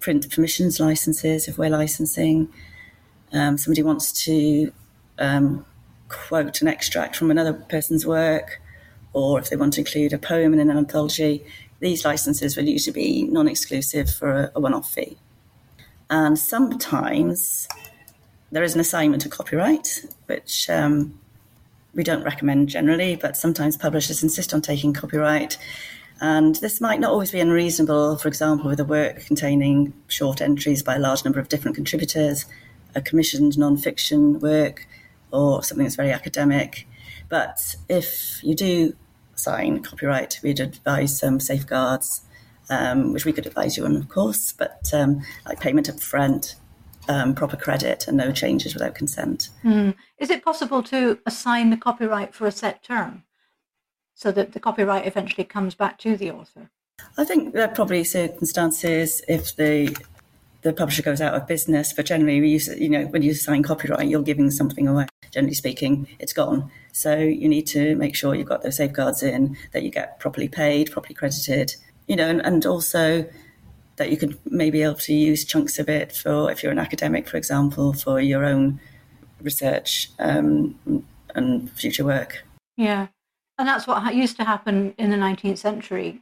print 0.01 0.31
permissions 0.31 0.81
licenses. 0.81 1.49
If 1.49 1.59
we're 1.59 1.71
licensing, 1.71 2.49
um, 3.33 3.59
somebody 3.59 3.83
wants 3.83 4.25
to 4.25 4.73
um, 5.19 5.67
quote 6.09 6.63
an 6.63 6.69
extract 6.69 7.17
from 7.17 7.31
another 7.31 7.53
person's 7.53 8.07
work 8.07 8.61
or 9.17 9.41
if 9.41 9.49
they 9.49 9.57
want 9.57 9.73
to 9.73 9.81
include 9.81 10.13
a 10.13 10.19
poem 10.19 10.53
in 10.53 10.61
an 10.61 10.77
anthology, 10.77 11.43
these 11.81 12.05
licenses 12.05 12.55
will 12.55 12.69
usually 12.69 12.93
be 12.93 13.23
non 13.23 13.49
exclusive 13.49 14.11
for 14.11 14.31
a, 14.31 14.53
a 14.55 14.61
one 14.61 14.75
off 14.75 14.93
fee. 14.93 15.17
And 16.11 16.39
sometimes 16.39 17.67
there 18.53 18.63
is 18.63 18.75
an 18.75 18.81
assignment 18.81 19.25
of 19.25 19.31
copyright, 19.31 20.05
which 20.27 20.69
um, 20.69 21.19
we 21.95 22.05
don't 22.05 22.25
recommend 22.25 22.69
generally, 22.69 23.17
but 23.17 23.39
sometimes 23.39 23.75
publishers 23.79 24.23
insist 24.23 24.53
on 24.53 24.61
taking 24.61 24.93
copyright. 24.93 25.57
And 26.21 26.57
this 26.57 26.83
might 26.83 27.01
not 27.01 27.11
always 27.11 27.31
be 27.31 27.41
unreasonable, 27.41 28.19
for 28.19 28.29
example, 28.29 28.69
with 28.69 28.81
a 28.81 28.85
work 28.85 29.25
containing 29.25 29.95
short 30.09 30.43
entries 30.43 30.83
by 30.83 30.97
a 30.97 30.99
large 30.99 31.25
number 31.25 31.41
of 31.41 31.49
different 31.49 31.75
contributors, 31.75 32.45
a 32.95 33.01
commissioned 33.01 33.57
non 33.57 33.79
fiction 33.79 34.41
work, 34.41 34.87
or 35.33 35.63
something 35.63 35.85
that's 35.87 35.97
very 35.97 36.13
academic. 36.13 36.87
But 37.31 37.77
if 37.89 38.41
you 38.45 38.55
do 38.55 38.95
sign 39.39 39.83
copyright, 39.83 40.41
we'd 40.43 40.61
advise 40.61 41.19
some 41.19 41.41
safeguards, 41.41 42.23
um, 42.71 43.13
which 43.13 43.25
we 43.25 43.33
could 43.33 43.47
advise 43.47 43.77
you 43.77 43.85
on, 43.85 43.97
of 43.97 44.09
course, 44.09 44.53
but 44.53 44.91
um, 44.93 45.23
like 45.47 45.61
payment 45.61 45.89
up 45.89 46.01
front, 46.01 46.57
um, 47.09 47.35
proper 47.35 47.57
credit, 47.57 48.09
and 48.09 48.17
no 48.17 48.33
changes 48.33 48.75
without 48.75 48.95
consent. 48.95 49.51
Mm. 49.65 49.95
Is 50.19 50.31
it 50.31 50.45
possible 50.45 50.83
to 50.85 51.19
assign 51.27 51.71
the 51.71 51.77
copyright 51.77 52.35
for 52.35 52.47
a 52.47 52.53
set 52.53 52.83
term 52.83 53.25
so 54.15 54.33
that 54.33 54.53
the 54.53 54.61
copyright 54.61 55.07
eventually 55.07 55.45
comes 55.45 55.75
back 55.75 55.99
to 55.99 56.17
the 56.17 56.31
author? 56.31 56.71
I 57.19 57.25
think 57.25 57.53
there 57.53 57.63
are 57.63 57.75
probably 57.75 58.05
circumstances 58.05 59.23
if 59.29 59.55
the 59.57 59.97
the 60.67 60.73
publisher 60.73 61.03
goes 61.03 61.21
out 61.21 61.35
of 61.35 61.47
business, 61.47 61.93
but 61.93 62.07
generally, 62.07 62.41
we 62.41 62.49
use, 62.49 62.67
you 62.67 62.89
know, 62.89 63.07
when 63.07 63.23
you 63.23 63.35
sign 63.35 63.63
copyright, 63.63 64.09
you're 64.09 64.21
giving 64.21 64.51
something 64.51 64.89
away. 64.89 65.07
Generally 65.31 65.55
speaking, 65.55 66.09
it's 66.19 66.33
gone. 66.33 66.71
So 66.93 67.15
you 67.17 67.49
need 67.49 67.69
to 67.69 67.95
make 67.95 68.17
sure 68.17 68.35
you've 68.35 68.49
got 68.49 68.63
those 68.63 68.77
safeguards 68.77 69.23
in, 69.23 69.57
that 69.73 69.85
you 69.85 69.91
get 69.91 70.19
properly 70.19 70.49
paid, 70.49 70.91
properly 70.91 71.15
credited, 71.15 71.77
you 72.09 72.17
know, 72.17 72.29
and, 72.29 72.45
and 72.45 72.67
also 72.67 73.25
that 73.95 74.11
you 74.11 74.17
could 74.17 74.39
maybe 74.45 74.79
be 74.79 74.83
able 74.83 74.97
to 74.97 75.15
use 75.15 75.45
chunks 75.45 75.79
of 75.79 75.89
it 75.89 76.11
for, 76.11 76.51
if 76.51 76.65
you're 76.65 76.73
an 76.73 76.81
academic, 76.81 77.29
for 77.29 77.37
example, 77.37 77.93
for 77.93 78.21
your 78.21 78.45
own 78.45 78.81
research 79.41 80.11
um, 80.19 80.77
and 81.37 81.71
future 81.73 82.05
work. 82.05 82.45
Yeah. 82.77 83.07
And 83.57 83.69
that's 83.69 83.87
what 83.87 84.15
used 84.15 84.37
to 84.39 84.45
happen 84.45 84.95
in 84.99 85.11
the 85.11 85.17
19th 85.17 85.59
century. 85.59 86.21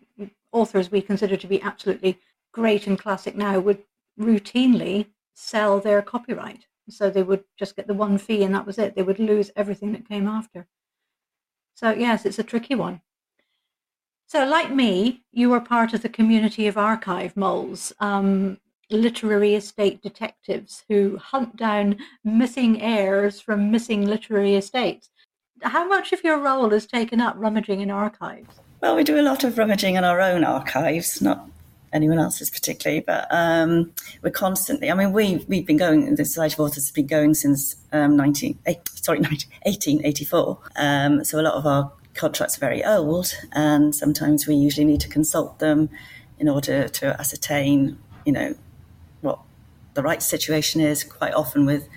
Authors 0.52 0.90
we 0.90 1.00
consider 1.00 1.36
to 1.38 1.46
be 1.46 1.62
absolutely 1.62 2.18
great 2.52 2.86
and 2.86 2.98
classic 2.98 3.36
now 3.36 3.58
would 3.58 3.82
routinely 4.18 5.06
sell 5.35 5.80
their 5.80 6.02
copyright. 6.02 6.66
So 6.88 7.11
they 7.11 7.23
would 7.23 7.44
just 7.59 7.76
get 7.76 7.87
the 7.87 7.94
one 7.94 8.18
fee 8.18 8.42
and 8.44 8.54
that 8.54 8.66
was 8.66 8.78
it. 8.78 8.94
They 8.94 9.02
would 9.02 9.18
lose 9.18 9.50
everything 9.56 9.92
that 9.92 10.09
came 10.09 10.28
after. 10.28 10.66
So, 11.75 11.90
yes, 11.90 12.25
it's 12.25 12.38
a 12.38 12.44
tricky 12.44 12.75
one. 12.75 13.00
So, 14.26 14.44
like 14.44 14.73
me, 14.73 15.25
you 15.33 15.52
are 15.52 15.61
part 15.61 15.92
of 15.92 16.02
the 16.02 16.09
community 16.09 16.66
of 16.66 16.78
archive 16.78 17.37
moles, 17.37 17.92
um, 18.00 18.59
literary 18.90 19.54
estate 19.54 20.02
detectives 20.02 20.85
who 20.88 21.16
hunt 21.18 21.56
down 21.56 21.99
missing 22.23 22.80
heirs 22.80 23.40
from 23.40 23.71
missing 23.71 24.06
literary 24.06 24.54
estates. 24.54 25.11
How 25.62 25.87
much 25.87 26.12
of 26.12 26.23
your 26.23 26.38
role 26.38 26.73
is 26.73 26.87
taken 26.87 27.21
up 27.21 27.35
rummaging 27.38 27.80
in 27.80 27.90
archives? 27.90 28.61
Well, 28.80 28.97
we 28.97 29.04
do 29.04 29.18
a 29.18 29.23
lot 29.23 29.44
of 29.44 29.56
rummaging 29.56 29.97
in 29.97 30.04
our 30.04 30.21
own 30.21 30.44
archives, 30.44 31.23
not 31.23 31.49
anyone 31.94 32.18
else's 32.18 32.50
particularly, 32.50 33.00
but 33.00 33.26
um, 33.30 33.92
we're 34.22 34.30
constantly. 34.30 34.90
I 34.90 34.94
mean, 34.94 35.12
we 35.12 35.44
we've 35.48 35.66
been 35.66 35.78
going. 35.78 36.14
The 36.14 36.24
Society 36.24 36.54
of 36.54 36.60
Authors 36.60 36.84
has 36.84 36.90
been 36.90 37.06
going 37.06 37.34
since 37.34 37.76
um, 37.92 38.16
19, 38.16 38.58
eh, 38.66 38.74
sorry, 38.94 39.18
19, 39.20 39.48
1884. 39.62 40.58
Um, 40.76 41.24
so 41.24 41.40
a 41.40 41.42
lot 41.42 41.54
of 41.54 41.64
our 41.64 41.92
contracts 42.14 42.58
are 42.58 42.60
very 42.60 42.84
old, 42.84 43.32
and 43.52 43.94
sometimes 43.94 44.46
we 44.46 44.56
usually 44.56 44.84
need 44.84 45.00
to 45.00 45.08
consult 45.08 45.60
them 45.60 45.88
in 46.38 46.48
order 46.48 46.88
to 46.88 47.18
ascertain, 47.20 47.96
you 48.26 48.32
know, 48.32 48.54
what 49.20 49.38
the 49.94 50.02
rights 50.02 50.26
situation 50.26 50.80
is. 50.80 51.04
Quite 51.04 51.32
often 51.32 51.64
with 51.64 51.88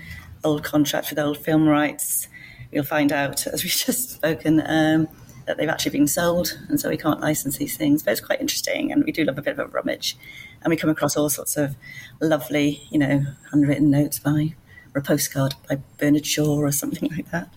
old 0.44 0.64
contracts 0.64 1.10
with 1.10 1.20
old 1.20 1.40
film 1.40 1.68
rights, 1.68 2.28
you'll 2.72 2.84
find 2.84 3.12
out, 3.12 3.48
as 3.48 3.64
we've 3.64 3.72
just 3.86 4.12
spoken, 4.12 4.62
um, 4.66 5.08
that 5.48 5.58
they've 5.58 5.70
actually 5.70 5.92
been 5.92 6.08
sold, 6.08 6.60
and 6.70 6.80
so 6.80 6.90
we 6.90 6.98
can't 6.98 7.22
license 7.22 7.58
these 7.58 7.76
things. 7.76 8.04
But 8.04 8.12
it's 8.12 8.22
quite 8.22 8.42
interesting, 8.42 8.92
and 8.92 9.04
we 9.04 9.12
do 9.12 9.24
love 9.24 9.38
a 9.38 9.42
bit 9.42 9.58
of 9.58 9.60
a 9.60 9.68
rummage, 9.68 10.18
and 10.62 10.70
we 10.70 10.78
come 10.78 10.90
across 10.90 11.18
all 11.18 11.30
sorts 11.30 11.58
of 11.58 11.76
lovely, 12.22 12.84
you 12.92 13.00
know, 13.00 13.26
handwritten 13.52 13.90
notes 13.90 14.20
by 14.20 14.54
or 14.94 15.00
a 15.00 15.02
postcard 15.02 15.56
by 15.68 15.80
Bernard 15.98 16.26
Shaw 16.26 16.58
or 16.58 16.72
something 16.72 17.10
like 17.16 17.32
that. 17.32 17.50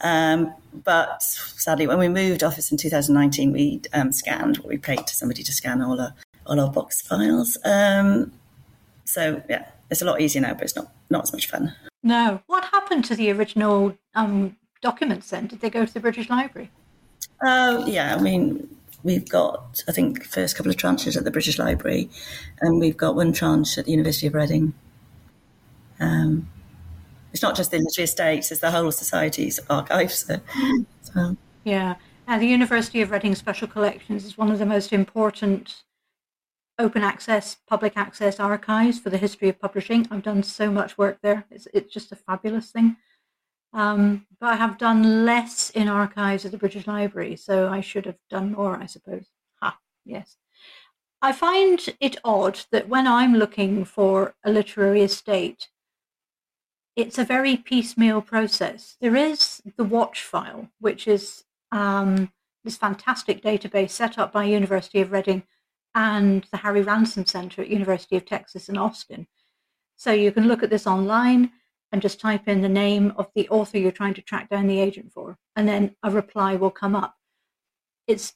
Um, 0.00 0.54
but 0.72 1.22
sadly, 1.22 1.86
when 1.86 1.98
we 1.98 2.08
moved 2.08 2.42
office 2.42 2.70
in 2.70 2.78
2019, 2.78 3.52
we 3.52 3.82
um, 3.92 4.12
scanned, 4.12 4.58
we 4.58 4.78
paid 4.78 5.06
to 5.06 5.14
somebody 5.14 5.42
to 5.42 5.52
scan 5.52 5.82
all 5.82 6.00
our 6.00 6.14
all 6.46 6.58
our 6.58 6.70
box 6.70 7.00
files. 7.00 7.56
Um, 7.64 8.32
so 9.04 9.42
yeah, 9.48 9.66
it's 9.90 10.02
a 10.02 10.04
lot 10.04 10.20
easier 10.20 10.42
now, 10.42 10.54
but 10.54 10.62
it's 10.62 10.76
not 10.76 10.92
not 11.10 11.24
as 11.24 11.32
much 11.32 11.48
fun. 11.48 11.74
No. 12.02 12.42
What 12.46 12.64
happened 12.64 13.04
to 13.06 13.16
the 13.16 13.30
original 13.32 13.96
um, 14.14 14.56
documents 14.80 15.30
then? 15.30 15.46
Did 15.46 15.60
they 15.60 15.70
go 15.70 15.84
to 15.84 15.92
the 15.92 16.00
British 16.00 16.28
Library? 16.28 16.70
Oh 17.42 17.86
yeah, 17.86 18.14
I 18.14 18.20
mean 18.20 18.68
we've 19.02 19.28
got 19.28 19.82
I 19.88 19.92
think 19.92 20.24
first 20.24 20.56
couple 20.56 20.70
of 20.70 20.76
tranches 20.76 21.16
at 21.16 21.24
the 21.24 21.30
British 21.30 21.58
Library, 21.58 22.08
and 22.60 22.78
we've 22.78 22.96
got 22.96 23.16
one 23.16 23.32
tranche 23.32 23.78
at 23.78 23.86
the 23.86 23.90
University 23.90 24.26
of 24.26 24.34
Reading. 24.34 24.74
Um, 25.98 26.48
it's 27.32 27.42
not 27.42 27.56
just 27.56 27.70
the 27.70 27.78
literary 27.78 28.04
estates; 28.04 28.52
it's 28.52 28.60
the 28.60 28.70
whole 28.70 28.92
society's 28.92 29.58
archives. 29.68 30.26
So, 30.26 30.40
so. 31.02 31.36
Yeah, 31.64 31.96
and 32.26 32.40
the 32.40 32.46
University 32.46 33.02
of 33.02 33.10
Reading 33.10 33.34
Special 33.34 33.68
Collections 33.68 34.24
is 34.24 34.38
one 34.38 34.50
of 34.50 34.58
the 34.58 34.66
most 34.66 34.92
important 34.92 35.82
open 36.78 37.02
access, 37.02 37.56
public 37.66 37.96
access 37.96 38.40
archives 38.40 38.98
for 38.98 39.10
the 39.10 39.18
history 39.18 39.48
of 39.48 39.60
publishing. 39.60 40.06
I've 40.10 40.22
done 40.22 40.42
so 40.42 40.70
much 40.70 40.96
work 40.96 41.18
there; 41.22 41.44
it's 41.50 41.66
it's 41.74 41.92
just 41.92 42.12
a 42.12 42.16
fabulous 42.16 42.70
thing. 42.70 42.96
Um, 43.72 44.26
but 44.38 44.48
I 44.48 44.56
have 44.56 44.76
done 44.76 45.24
less 45.24 45.70
in 45.70 45.88
archives 45.88 46.44
at 46.44 46.50
the 46.50 46.58
British 46.58 46.86
Library, 46.86 47.36
so 47.36 47.68
I 47.68 47.80
should 47.80 48.06
have 48.06 48.18
done 48.28 48.52
more, 48.52 48.76
I 48.76 48.86
suppose. 48.86 49.26
Ha, 49.62 49.78
yes. 50.04 50.36
I 51.22 51.32
find 51.32 51.80
it 52.00 52.16
odd 52.24 52.60
that 52.72 52.88
when 52.88 53.06
I'm 53.06 53.34
looking 53.36 53.84
for 53.84 54.34
a 54.44 54.50
literary 54.50 55.02
estate, 55.02 55.68
it's 56.96 57.16
a 57.16 57.24
very 57.24 57.56
piecemeal 57.56 58.20
process. 58.20 58.96
There 59.00 59.16
is 59.16 59.62
the 59.76 59.84
watch 59.84 60.22
file, 60.22 60.68
which 60.80 61.08
is 61.08 61.44
um, 61.70 62.30
this 62.64 62.76
fantastic 62.76 63.42
database 63.42 63.90
set 63.90 64.18
up 64.18 64.32
by 64.32 64.44
University 64.44 65.00
of 65.00 65.12
Reading 65.12 65.44
and 65.94 66.46
the 66.50 66.58
Harry 66.58 66.82
Ransom 66.82 67.24
Center 67.24 67.62
at 67.62 67.68
University 67.68 68.16
of 68.16 68.24
Texas 68.24 68.68
in 68.68 68.76
Austin. 68.76 69.26
So 69.96 70.12
you 70.12 70.32
can 70.32 70.48
look 70.48 70.62
at 70.62 70.70
this 70.70 70.86
online 70.86 71.52
and 71.92 72.02
just 72.02 72.18
type 72.18 72.48
in 72.48 72.62
the 72.62 72.68
name 72.68 73.12
of 73.16 73.30
the 73.34 73.48
author 73.50 73.78
you're 73.78 73.92
trying 73.92 74.14
to 74.14 74.22
track 74.22 74.48
down 74.48 74.66
the 74.66 74.80
agent 74.80 75.12
for, 75.12 75.38
and 75.54 75.68
then 75.68 75.94
a 76.02 76.10
reply 76.10 76.56
will 76.56 76.70
come 76.70 76.96
up. 76.96 77.16
It's 78.06 78.34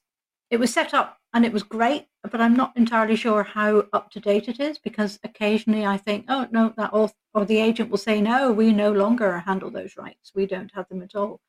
it 0.50 0.58
was 0.58 0.72
set 0.72 0.94
up 0.94 1.18
and 1.34 1.44
it 1.44 1.52
was 1.52 1.64
great, 1.64 2.06
but 2.22 2.40
I'm 2.40 2.54
not 2.54 2.76
entirely 2.76 3.16
sure 3.16 3.42
how 3.42 3.84
up 3.92 4.10
to 4.12 4.20
date 4.20 4.48
it 4.48 4.60
is 4.60 4.78
because 4.78 5.18
occasionally 5.24 5.84
I 5.84 5.96
think, 5.96 6.26
oh 6.28 6.46
no, 6.52 6.72
that 6.76 6.92
author 6.92 7.14
or 7.34 7.44
the 7.44 7.58
agent 7.58 7.90
will 7.90 7.98
say, 7.98 8.20
no, 8.20 8.52
we 8.52 8.72
no 8.72 8.92
longer 8.92 9.40
handle 9.40 9.70
those 9.70 9.96
rights. 9.96 10.32
We 10.34 10.46
don't 10.46 10.72
have 10.74 10.88
them 10.88 11.02
at 11.02 11.16
all. 11.16 11.40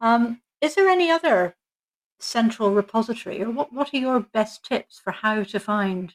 Um, 0.00 0.42
is 0.60 0.74
there 0.74 0.88
any 0.88 1.10
other 1.10 1.56
central 2.20 2.72
repository, 2.72 3.42
or 3.42 3.50
what, 3.50 3.72
what 3.72 3.94
are 3.94 3.98
your 3.98 4.20
best 4.20 4.64
tips 4.64 4.98
for 4.98 5.12
how 5.12 5.42
to 5.44 5.60
find 5.60 6.14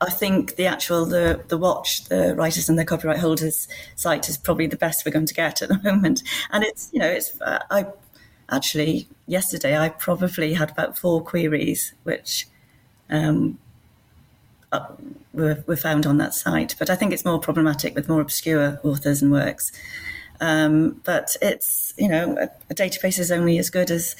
I 0.00 0.10
think 0.10 0.56
the 0.56 0.66
actual 0.66 1.04
the 1.04 1.44
the 1.48 1.58
watch, 1.58 2.04
the 2.04 2.34
writers 2.34 2.68
and 2.68 2.78
the 2.78 2.84
copyright 2.84 3.18
holders 3.18 3.68
site 3.96 4.28
is 4.28 4.38
probably 4.38 4.66
the 4.66 4.76
best 4.76 5.04
we're 5.04 5.12
going 5.12 5.26
to 5.26 5.34
get 5.34 5.60
at 5.62 5.68
the 5.68 5.80
moment. 5.84 6.22
And 6.50 6.64
it's 6.64 6.90
you 6.92 6.98
know 7.00 7.08
it's 7.08 7.40
uh, 7.40 7.62
I 7.70 7.86
actually 8.50 9.08
yesterday 9.26 9.78
I 9.78 9.90
probably 9.90 10.54
had 10.54 10.70
about 10.70 10.98
four 10.98 11.22
queries 11.22 11.92
which 12.04 12.48
um, 13.10 13.58
uh, 14.72 14.86
were, 15.32 15.62
were 15.66 15.76
found 15.76 16.06
on 16.06 16.18
that 16.18 16.34
site. 16.34 16.74
But 16.78 16.90
I 16.90 16.94
think 16.94 17.12
it's 17.12 17.24
more 17.24 17.38
problematic 17.38 17.94
with 17.94 18.08
more 18.08 18.20
obscure 18.20 18.80
authors 18.82 19.20
and 19.20 19.30
works. 19.30 19.72
Um, 20.40 21.00
but 21.04 21.36
it's 21.42 21.92
you 21.98 22.08
know 22.08 22.36
a, 22.38 22.44
a, 22.70 22.74
database 22.74 23.18
is 23.18 23.30
only 23.30 23.58
as 23.58 23.68
good 23.68 23.90
as 23.90 24.16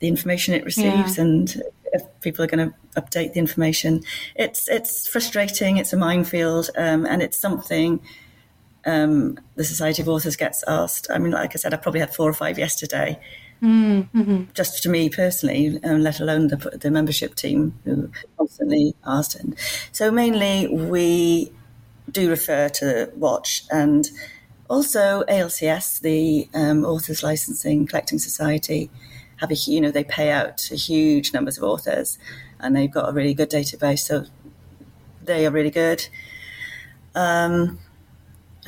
the 0.00 0.08
information 0.08 0.54
it 0.54 0.64
receives, 0.64 1.16
yeah. 1.16 1.24
and 1.24 1.62
if 1.92 2.02
people 2.20 2.44
are 2.44 2.48
going 2.48 2.70
to 2.70 3.00
update 3.00 3.32
the 3.32 3.40
information. 3.40 4.02
It's 4.34 4.68
it's 4.68 5.06
frustrating. 5.06 5.76
It's 5.76 5.92
a 5.92 5.96
minefield, 5.96 6.70
um, 6.76 7.06
and 7.06 7.22
it's 7.22 7.38
something 7.38 8.00
um, 8.84 9.38
the 9.56 9.64
Society 9.64 10.02
of 10.02 10.08
Authors 10.08 10.36
gets 10.36 10.62
asked. 10.68 11.08
I 11.10 11.18
mean, 11.18 11.32
like 11.32 11.52
I 11.54 11.58
said, 11.58 11.74
I 11.74 11.76
probably 11.76 12.00
had 12.00 12.14
four 12.14 12.28
or 12.28 12.34
five 12.34 12.58
yesterday. 12.58 13.18
Mm-hmm. 13.62 14.44
Just 14.52 14.82
to 14.82 14.88
me 14.88 15.08
personally, 15.08 15.80
um, 15.82 16.02
let 16.02 16.20
alone 16.20 16.48
the, 16.48 16.56
the 16.56 16.90
membership 16.90 17.34
team 17.34 17.74
who 17.84 18.10
constantly 18.36 18.94
asked. 19.06 19.34
And 19.34 19.56
so 19.92 20.10
mainly 20.10 20.68
we 20.68 21.52
do 22.10 22.28
refer 22.28 22.68
to 22.68 23.10
Watch 23.14 23.64
and 23.70 24.08
also 24.68 25.24
ALCS, 25.24 26.00
the 26.00 26.48
um, 26.54 26.84
Authors 26.84 27.22
Licensing 27.22 27.86
Collecting 27.86 28.18
Society 28.18 28.90
have 29.36 29.50
a 29.50 29.54
you 29.54 29.80
know 29.80 29.90
they 29.90 30.04
pay 30.04 30.30
out 30.30 30.60
huge 30.62 31.32
numbers 31.32 31.58
of 31.58 31.64
authors, 31.64 32.18
and 32.60 32.74
they've 32.74 32.90
got 32.90 33.08
a 33.08 33.12
really 33.12 33.34
good 33.34 33.50
database. 33.50 34.00
So 34.00 34.26
they 35.22 35.46
are 35.46 35.50
really 35.50 35.70
good. 35.70 36.06
Um, 37.14 37.78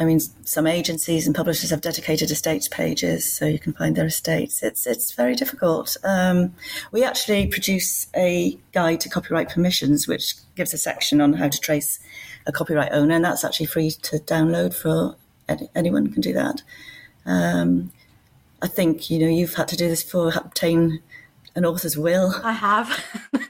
I 0.00 0.04
mean, 0.04 0.20
some 0.44 0.68
agencies 0.68 1.26
and 1.26 1.34
publishers 1.34 1.70
have 1.70 1.80
dedicated 1.80 2.30
estates 2.30 2.68
pages, 2.68 3.30
so 3.30 3.46
you 3.46 3.58
can 3.58 3.72
find 3.72 3.96
their 3.96 4.06
estates. 4.06 4.62
It's 4.62 4.86
it's 4.86 5.12
very 5.12 5.34
difficult. 5.34 5.96
Um, 6.04 6.54
we 6.92 7.02
actually 7.02 7.48
produce 7.48 8.06
a 8.14 8.56
guide 8.72 9.00
to 9.00 9.08
copyright 9.08 9.48
permissions, 9.48 10.06
which 10.06 10.34
gives 10.54 10.72
a 10.72 10.78
section 10.78 11.20
on 11.20 11.32
how 11.32 11.48
to 11.48 11.60
trace 11.60 11.98
a 12.46 12.52
copyright 12.52 12.92
owner, 12.92 13.16
and 13.16 13.24
that's 13.24 13.44
actually 13.44 13.66
free 13.66 13.90
to 13.90 14.18
download 14.18 14.72
for 14.72 15.16
any, 15.48 15.68
anyone 15.74 16.12
can 16.12 16.22
do 16.22 16.32
that. 16.32 16.62
Um, 17.26 17.92
I 18.60 18.68
think 18.68 19.10
you 19.10 19.18
know 19.18 19.28
you've 19.28 19.54
had 19.54 19.68
to 19.68 19.76
do 19.76 19.88
this 19.88 20.02
for 20.02 20.32
obtain 20.34 21.00
an 21.54 21.64
author's 21.64 21.96
will. 21.96 22.34
I 22.42 22.52
have. 22.52 23.04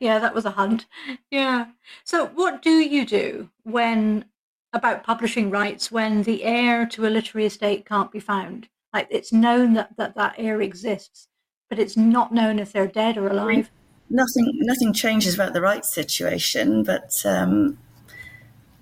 yeah, 0.00 0.18
that 0.18 0.34
was 0.34 0.44
a 0.44 0.50
hunt. 0.50 0.86
Yeah. 1.30 1.66
So, 2.04 2.26
what 2.26 2.62
do 2.62 2.70
you 2.70 3.04
do 3.04 3.50
when 3.64 4.24
about 4.72 5.04
publishing 5.04 5.50
rights 5.50 5.90
when 5.90 6.22
the 6.22 6.44
heir 6.44 6.86
to 6.86 7.06
a 7.06 7.08
literary 7.08 7.46
estate 7.46 7.86
can't 7.86 8.12
be 8.12 8.20
found? 8.20 8.68
Like 8.92 9.08
it's 9.10 9.32
known 9.32 9.74
that 9.74 9.96
that, 9.96 10.14
that 10.14 10.34
heir 10.38 10.60
exists, 10.62 11.28
but 11.68 11.78
it's 11.78 11.96
not 11.96 12.32
known 12.32 12.58
if 12.58 12.72
they're 12.72 12.86
dead 12.86 13.16
or 13.18 13.28
alive. 13.28 13.70
Nothing, 14.08 14.52
nothing 14.60 14.92
changes 14.92 15.34
about 15.34 15.52
the 15.52 15.60
rights 15.60 15.92
situation, 15.92 16.84
but 16.84 17.10
um, 17.24 17.78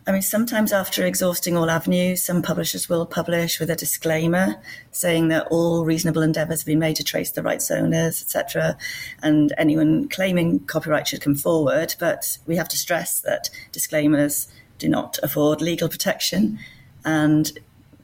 I 0.07 0.13
mean, 0.13 0.21
sometimes 0.21 0.71
after 0.71 1.07
exhausting 1.07 1.57
all 1.57 1.71
avenues, 1.71 2.23
some 2.23 2.43
publishers 2.43 2.91
will 2.91 3.07
publish 3.07 3.59
with 3.59 3.71
a 3.71 3.77
disclaimer 3.77 4.57
saying 4.91 5.29
that 5.29 5.47
all 5.51 5.87
reasonable 5.87 6.21
endeavours 6.21 6.61
have 6.61 6.67
been 6.67 6.79
made 6.79 6.97
to 6.97 7.05
trace 7.05 7.31
the 7.31 7.43
rights 7.43 7.71
owners, 7.71 8.21
etc., 8.21 8.77
and 9.23 9.55
anyone 9.57 10.09
claiming 10.11 10.61
copyright 10.61 11.09
should 11.09 11.23
come 11.23 11.35
forward. 11.35 11.95
But 11.99 12.37
we 12.47 12.57
have 12.57 12.69
to 12.69 12.77
stress 12.77 13.21
that 13.21 13.49
disclaimers 13.73 14.47
do 14.79 14.91
not 14.91 15.19
afford 15.23 15.63
legal 15.63 15.89
protection, 15.89 16.59
and 17.03 17.59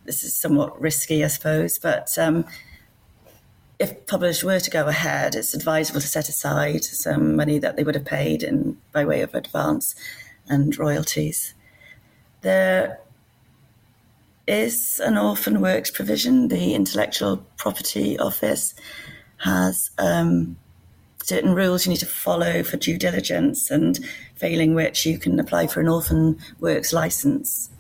this 0.05 0.25
is 0.25 0.35
somewhat 0.35 0.81
risky, 0.81 1.23
I 1.23 1.29
suppose. 1.29 1.79
But 1.79 2.17
um, 2.19 2.47
if 3.79 4.07
publishers 4.07 4.43
were 4.43 4.61
to 4.61 4.71
go 4.71 4.87
ahead, 4.87 5.35
it's 5.35 5.53
advisable 5.53 6.01
to 6.01 6.09
set 6.09 6.31
aside 6.31 6.83
some 6.83 7.37
money 7.37 7.59
that 7.59 7.77
they 7.77 7.85
would 7.85 7.95
have 7.95 8.07
paid 8.07 8.43
in 8.43 8.79
by 8.91 9.05
way 9.05 9.21
of 9.21 9.35
advance 9.35 9.95
and 10.49 10.79
royalties. 10.79 11.53
There 12.43 13.01
is 14.47 15.01
an 15.05 15.17
orphan 15.17 15.61
works 15.61 15.91
provision. 15.91 16.49
The 16.49 16.75
Intellectual 16.75 17.39
Property 17.57 18.19
Office 18.19 18.75
has 19.39 19.91
um, 19.99 20.57
certain 21.23 21.55
rules 21.55 21.87
you 21.87 21.91
need 21.91 21.99
to 21.99 22.07
follow 22.07 22.63
for 22.63 22.77
due 22.77 22.99
diligence, 22.99 23.71
and 23.71 23.99
failing 24.35 24.75
which 24.75 25.07
you 25.07 25.19
can 25.19 25.39
apply 25.39 25.67
for 25.67 25.81
an 25.81 25.89
orphan 25.89 26.39
works 26.59 26.93
license. 26.93 27.71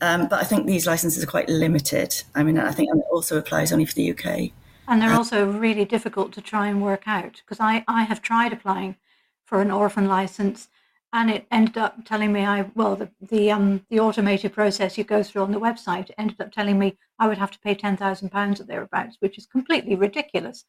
Um, 0.00 0.28
but 0.28 0.40
I 0.40 0.44
think 0.44 0.66
these 0.66 0.86
licenses 0.86 1.22
are 1.22 1.28
quite 1.28 1.48
limited. 1.48 2.22
I 2.34 2.42
mean, 2.42 2.58
I 2.58 2.72
think 2.72 2.90
it 2.94 3.04
also 3.12 3.38
applies 3.38 3.72
only 3.72 3.86
for 3.86 3.94
the 3.94 4.10
UK. 4.10 4.50
And 4.86 5.00
they're 5.00 5.12
uh, 5.12 5.16
also 5.16 5.50
really 5.50 5.84
difficult 5.84 6.32
to 6.32 6.40
try 6.40 6.68
and 6.68 6.82
work 6.82 7.04
out 7.06 7.42
because 7.44 7.60
I, 7.60 7.84
I 7.88 8.02
have 8.04 8.20
tried 8.20 8.52
applying 8.52 8.96
for 9.44 9.62
an 9.62 9.70
orphan 9.70 10.06
license 10.06 10.68
and 11.14 11.30
it 11.30 11.46
ended 11.50 11.78
up 11.78 12.04
telling 12.04 12.32
me 12.32 12.44
I 12.44 12.70
well 12.74 12.96
the 12.96 13.08
the 13.22 13.50
um 13.50 13.86
the 13.88 14.00
automated 14.00 14.52
process 14.52 14.98
you 14.98 15.04
go 15.04 15.22
through 15.22 15.42
on 15.42 15.52
the 15.52 15.60
website 15.60 16.10
ended 16.18 16.40
up 16.40 16.52
telling 16.52 16.78
me 16.78 16.98
I 17.18 17.28
would 17.28 17.38
have 17.38 17.52
to 17.52 17.58
pay 17.60 17.74
ten 17.74 17.96
thousand 17.96 18.30
pounds 18.30 18.60
or 18.60 18.64
thereabouts, 18.64 19.16
which 19.20 19.38
is 19.38 19.46
completely 19.46 19.94
ridiculous. 19.94 20.64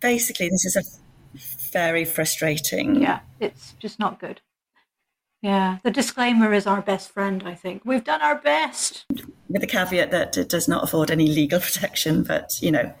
Basically, 0.00 0.48
this 0.50 0.64
is 0.66 0.76
a 0.76 1.70
very 1.72 2.04
frustrating. 2.04 3.00
Yeah, 3.00 3.20
it's 3.40 3.74
just 3.78 3.98
not 3.98 4.18
good. 4.18 4.40
Yeah, 5.40 5.78
the 5.84 5.92
disclaimer 5.92 6.52
is 6.52 6.66
our 6.66 6.82
best 6.82 7.10
friend. 7.10 7.44
I 7.46 7.54
think 7.54 7.82
we've 7.84 8.02
done 8.02 8.20
our 8.20 8.34
best. 8.34 9.06
With 9.48 9.60
the 9.60 9.68
caveat 9.68 10.10
that 10.10 10.36
it 10.36 10.48
does 10.48 10.66
not 10.66 10.82
afford 10.82 11.12
any 11.12 11.28
legal 11.28 11.60
protection, 11.68 12.24
but 12.24 12.58
you 12.60 12.72
know, 12.72 12.92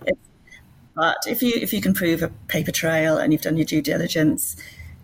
but 0.94 1.16
if 1.26 1.42
you 1.42 1.54
if 1.56 1.72
you 1.72 1.80
can 1.80 1.92
prove 1.92 2.22
a 2.22 2.28
paper 2.46 2.70
trail 2.70 3.18
and 3.18 3.32
you've 3.32 3.42
done 3.42 3.56
your 3.56 3.66
due 3.66 3.82
diligence, 3.82 4.54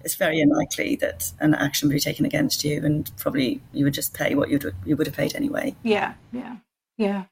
it's 0.04 0.14
very 0.14 0.40
unlikely 0.40 0.96
that 0.96 1.32
an 1.40 1.54
action 1.54 1.88
would 1.88 1.94
be 1.94 2.00
taken 2.00 2.26
against 2.26 2.64
you, 2.64 2.84
and 2.84 3.10
probably 3.16 3.60
you 3.72 3.84
would 3.84 3.94
just 3.94 4.14
pay 4.14 4.34
what 4.34 4.50
you 4.50 4.58
would 4.62 4.74
you 4.84 4.96
would 4.96 5.06
have 5.06 5.16
paid 5.16 5.34
anyway. 5.34 5.74
Yeah, 5.82 6.14
yeah, 6.32 6.56
yeah. 6.96 7.24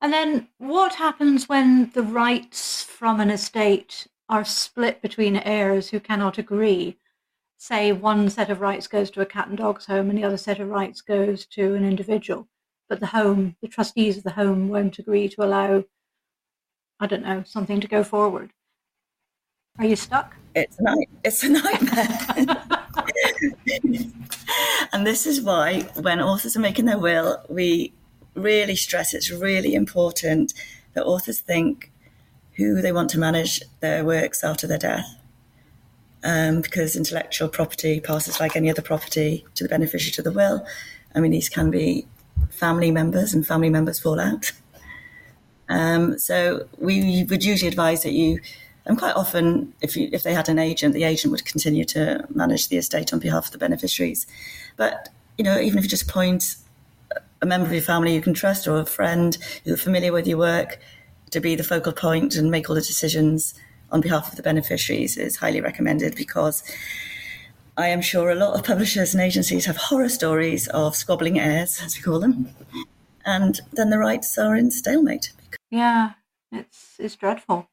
And 0.00 0.12
then 0.12 0.48
what 0.58 0.94
happens 0.94 1.48
when 1.48 1.90
the 1.90 2.02
rights 2.02 2.82
from 2.82 3.20
an 3.20 3.30
estate 3.30 4.08
are 4.28 4.44
split 4.44 5.02
between 5.02 5.36
heirs 5.36 5.90
who 5.90 6.00
cannot 6.00 6.38
agree? 6.38 6.98
Say 7.58 7.92
one 7.92 8.28
set 8.30 8.50
of 8.50 8.60
rights 8.60 8.88
goes 8.88 9.10
to 9.12 9.20
a 9.20 9.26
cat 9.26 9.48
and 9.48 9.58
dogs 9.58 9.86
home, 9.86 10.08
and 10.08 10.18
the 10.18 10.24
other 10.24 10.36
set 10.36 10.58
of 10.58 10.68
rights 10.68 11.00
goes 11.00 11.46
to 11.46 11.74
an 11.74 11.84
individual, 11.84 12.48
but 12.88 13.00
the 13.00 13.06
home, 13.06 13.56
the 13.62 13.68
trustees 13.68 14.16
of 14.16 14.24
the 14.24 14.32
home, 14.32 14.68
won't 14.68 14.98
agree 14.98 15.28
to 15.28 15.44
allow, 15.44 15.84
I 16.98 17.06
don't 17.06 17.22
know, 17.22 17.44
something 17.44 17.80
to 17.80 17.88
go 17.88 18.02
forward. 18.02 18.52
Are 19.78 19.86
you 19.86 19.96
stuck? 19.96 20.36
It's 20.54 20.78
a 20.78 20.82
night. 20.82 21.08
It's 21.24 21.42
a 21.42 21.48
nightmare. 21.48 22.08
and 24.92 25.06
this 25.06 25.26
is 25.26 25.40
why, 25.40 25.88
when 25.98 26.20
authors 26.20 26.54
are 26.56 26.60
making 26.60 26.84
their 26.84 26.98
will, 26.98 27.42
we 27.48 27.94
really 28.34 28.76
stress 28.76 29.14
it's 29.14 29.30
really 29.30 29.74
important 29.74 30.52
that 30.92 31.04
authors 31.04 31.40
think 31.40 31.90
who 32.56 32.82
they 32.82 32.92
want 32.92 33.08
to 33.10 33.18
manage 33.18 33.62
their 33.80 34.04
works 34.04 34.44
after 34.44 34.66
their 34.66 34.76
death. 34.78 35.06
Um, 36.22 36.60
because 36.60 36.94
intellectual 36.94 37.48
property 37.48 37.98
passes 37.98 38.38
like 38.38 38.54
any 38.54 38.70
other 38.70 38.82
property 38.82 39.46
to 39.54 39.64
the 39.64 39.70
beneficiary 39.70 40.12
to 40.12 40.22
the 40.22 40.32
will. 40.32 40.66
I 41.14 41.20
mean, 41.20 41.32
these 41.32 41.48
can 41.48 41.70
be 41.70 42.06
family 42.50 42.90
members, 42.90 43.32
and 43.32 43.46
family 43.46 43.70
members 43.70 43.98
fall 43.98 44.20
out. 44.20 44.52
Um, 45.70 46.18
so 46.18 46.68
we 46.76 47.24
would 47.24 47.42
usually 47.42 47.68
advise 47.68 48.02
that 48.02 48.12
you 48.12 48.38
and 48.84 48.98
quite 48.98 49.14
often, 49.14 49.74
if 49.80 49.96
you, 49.96 50.08
if 50.12 50.22
they 50.22 50.34
had 50.34 50.48
an 50.48 50.58
agent, 50.58 50.94
the 50.94 51.04
agent 51.04 51.30
would 51.30 51.44
continue 51.44 51.84
to 51.86 52.26
manage 52.34 52.68
the 52.68 52.76
estate 52.76 53.12
on 53.12 53.18
behalf 53.18 53.46
of 53.46 53.52
the 53.52 53.58
beneficiaries. 53.58 54.26
But 54.76 55.08
you 55.38 55.44
know, 55.44 55.58
even 55.58 55.78
if 55.78 55.84
you 55.84 55.90
just 55.90 56.08
appoint 56.08 56.56
a 57.40 57.46
member 57.46 57.66
of 57.66 57.72
your 57.72 57.82
family 57.82 58.14
you 58.14 58.22
can 58.22 58.34
trust 58.34 58.66
or 58.68 58.78
a 58.78 58.86
friend 58.86 59.36
who's 59.64 59.82
familiar 59.82 60.12
with 60.12 60.26
your 60.26 60.38
work 60.38 60.78
to 61.30 61.40
be 61.40 61.54
the 61.54 61.64
focal 61.64 61.92
point 61.92 62.36
and 62.36 62.50
make 62.50 62.68
all 62.68 62.74
the 62.74 62.80
decisions 62.80 63.54
on 63.90 64.00
behalf 64.00 64.30
of 64.30 64.36
the 64.36 64.42
beneficiaries 64.42 65.16
is 65.16 65.36
highly 65.36 65.60
recommended 65.60 66.14
because 66.14 66.62
I 67.76 67.88
am 67.88 68.00
sure 68.00 68.30
a 68.30 68.34
lot 68.34 68.54
of 68.54 68.64
publishers 68.64 69.14
and 69.14 69.22
agencies 69.22 69.66
have 69.66 69.76
horror 69.76 70.08
stories 70.08 70.68
of 70.68 70.94
squabbling 70.94 71.38
heirs, 71.38 71.80
as 71.82 71.96
we 71.96 72.02
call 72.02 72.20
them, 72.20 72.54
and 73.24 73.60
then 73.72 73.90
the 73.90 73.98
rights 73.98 74.36
are 74.36 74.54
in 74.54 74.70
stalemate. 74.70 75.32
Yeah, 75.70 76.12
it's 76.50 76.96
it's 76.98 77.16
dreadful. 77.16 77.68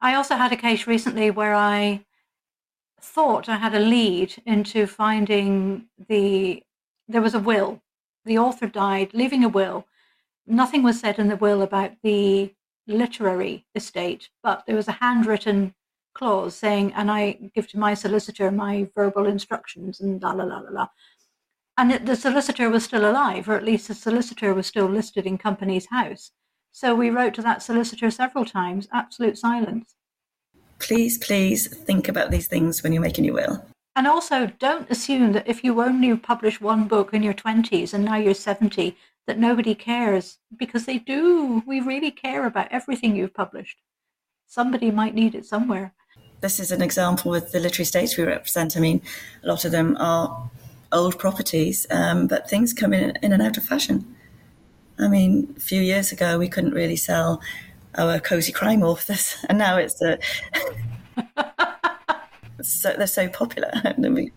I 0.00 0.14
also 0.14 0.36
had 0.36 0.52
a 0.52 0.56
case 0.56 0.86
recently 0.86 1.30
where 1.30 1.54
I 1.54 2.04
thought 3.00 3.48
I 3.48 3.56
had 3.56 3.74
a 3.74 3.80
lead 3.80 4.34
into 4.44 4.86
finding 4.86 5.86
the 6.08 6.62
there 7.08 7.22
was 7.22 7.34
a 7.34 7.40
will. 7.40 7.82
The 8.24 8.38
author 8.38 8.66
died, 8.66 9.14
leaving 9.14 9.44
a 9.44 9.48
will. 9.48 9.86
Nothing 10.46 10.82
was 10.82 10.98
said 10.98 11.18
in 11.18 11.28
the 11.28 11.36
will 11.36 11.62
about 11.62 11.92
the 12.02 12.52
literary 12.86 13.66
estate, 13.74 14.28
but 14.42 14.64
there 14.66 14.76
was 14.76 14.88
a 14.88 14.98
handwritten 15.00 15.74
clause 16.14 16.56
saying, 16.56 16.92
and 16.94 17.10
I 17.10 17.50
give 17.54 17.68
to 17.68 17.78
my 17.78 17.94
solicitor 17.94 18.50
my 18.50 18.88
verbal 18.94 19.26
instructions 19.26 20.00
and 20.00 20.20
la 20.20 20.32
la 20.32 20.44
la 20.44 20.58
la 20.58 20.70
la. 20.70 20.88
And 21.78 21.92
the 22.06 22.16
solicitor 22.16 22.70
was 22.70 22.84
still 22.84 23.08
alive, 23.08 23.48
or 23.48 23.54
at 23.54 23.64
least 23.64 23.88
the 23.88 23.94
solicitor 23.94 24.54
was 24.54 24.66
still 24.66 24.86
listed 24.86 25.26
in 25.26 25.38
Companies 25.38 25.86
House. 25.90 26.32
So 26.76 26.94
we 26.94 27.08
wrote 27.08 27.32
to 27.36 27.40
that 27.40 27.62
solicitor 27.62 28.10
several 28.10 28.44
times, 28.44 28.86
absolute 28.92 29.38
silence. 29.38 29.94
Please, 30.78 31.16
please 31.16 31.68
think 31.68 32.06
about 32.06 32.30
these 32.30 32.48
things 32.48 32.82
when 32.82 32.92
you're 32.92 33.00
making 33.00 33.24
your 33.24 33.32
will. 33.32 33.64
And 33.96 34.06
also, 34.06 34.48
don't 34.58 34.90
assume 34.90 35.32
that 35.32 35.48
if 35.48 35.64
you 35.64 35.80
only 35.80 36.14
publish 36.18 36.60
one 36.60 36.86
book 36.86 37.14
in 37.14 37.22
your 37.22 37.32
20s 37.32 37.94
and 37.94 38.04
now 38.04 38.16
you're 38.16 38.34
70, 38.34 38.94
that 39.26 39.38
nobody 39.38 39.74
cares, 39.74 40.36
because 40.54 40.84
they 40.84 40.98
do. 40.98 41.62
We 41.66 41.80
really 41.80 42.10
care 42.10 42.44
about 42.44 42.70
everything 42.70 43.16
you've 43.16 43.32
published. 43.32 43.78
Somebody 44.46 44.90
might 44.90 45.14
need 45.14 45.34
it 45.34 45.46
somewhere. 45.46 45.94
This 46.42 46.60
is 46.60 46.72
an 46.72 46.82
example 46.82 47.30
with 47.30 47.52
the 47.52 47.58
literary 47.58 47.84
estates 47.84 48.18
we 48.18 48.24
represent. 48.24 48.76
I 48.76 48.80
mean, 48.80 49.00
a 49.42 49.48
lot 49.48 49.64
of 49.64 49.72
them 49.72 49.96
are 49.98 50.50
old 50.92 51.18
properties, 51.18 51.86
um, 51.90 52.26
but 52.26 52.50
things 52.50 52.74
come 52.74 52.92
in, 52.92 53.16
in 53.22 53.32
and 53.32 53.42
out 53.42 53.56
of 53.56 53.64
fashion. 53.64 54.15
I 54.98 55.08
mean, 55.08 55.54
a 55.56 55.60
few 55.60 55.80
years 55.80 56.12
ago, 56.12 56.38
we 56.38 56.48
couldn't 56.48 56.74
really 56.74 56.96
sell 56.96 57.40
our 57.96 58.18
cozy 58.20 58.52
crime 58.52 58.82
authors, 58.82 59.36
and 59.48 59.58
now 59.58 59.76
it's 59.76 60.00
a. 60.02 60.18
so 62.62 62.94
they're 62.96 63.06
so 63.06 63.28
popular. 63.28 63.70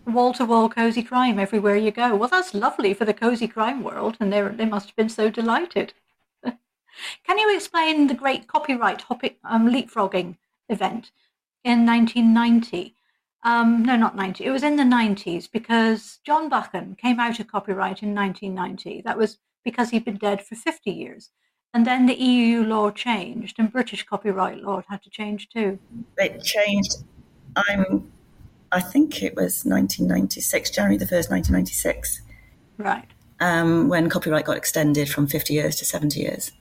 Wall 0.06 0.32
to 0.34 0.44
wall 0.44 0.68
cozy 0.68 1.02
crime 1.02 1.38
everywhere 1.38 1.76
you 1.76 1.90
go. 1.90 2.14
Well, 2.14 2.28
that's 2.28 2.54
lovely 2.54 2.94
for 2.94 3.04
the 3.04 3.14
cozy 3.14 3.48
crime 3.48 3.82
world, 3.82 4.16
and 4.20 4.32
they 4.32 4.42
they 4.42 4.66
must 4.66 4.88
have 4.88 4.96
been 4.96 5.08
so 5.08 5.30
delighted. 5.30 5.94
Can 6.44 7.38
you 7.38 7.54
explain 7.54 8.06
the 8.06 8.14
great 8.14 8.46
copyright 8.46 9.02
hopping, 9.02 9.36
um, 9.44 9.68
leapfrogging 9.68 10.36
event 10.68 11.10
in 11.64 11.86
1990? 11.86 12.94
Um, 13.42 13.82
no, 13.84 13.96
not 13.96 14.16
90. 14.16 14.44
It 14.44 14.50
was 14.50 14.62
in 14.62 14.76
the 14.76 14.82
90s 14.82 15.50
because 15.50 16.18
John 16.26 16.50
Buchan 16.50 16.94
came 16.96 17.18
out 17.18 17.40
of 17.40 17.48
copyright 17.48 18.02
in 18.02 18.14
1990. 18.14 19.00
That 19.00 19.16
was 19.16 19.38
because 19.64 19.90
he'd 19.90 20.04
been 20.04 20.16
dead 20.16 20.42
for 20.44 20.54
50 20.54 20.90
years. 20.90 21.30
And 21.72 21.86
then 21.86 22.06
the 22.06 22.14
EU 22.14 22.64
law 22.64 22.90
changed 22.90 23.56
and 23.58 23.72
British 23.72 24.04
copyright 24.04 24.58
law 24.58 24.82
had 24.88 25.02
to 25.04 25.10
change 25.10 25.48
too. 25.50 25.78
It 26.16 26.42
changed. 26.42 27.04
I'm, 27.56 28.10
I 28.72 28.80
think 28.80 29.22
it 29.22 29.36
was 29.36 29.64
1996, 29.64 30.70
January 30.70 30.96
the 30.96 31.04
1st, 31.04 31.30
1996. 31.30 32.22
Right. 32.78 33.06
Um, 33.38 33.88
when 33.88 34.08
copyright 34.08 34.44
got 34.44 34.56
extended 34.56 35.08
from 35.08 35.26
50 35.26 35.54
years 35.54 35.76
to 35.76 35.84
70 35.84 36.20
years. 36.20 36.52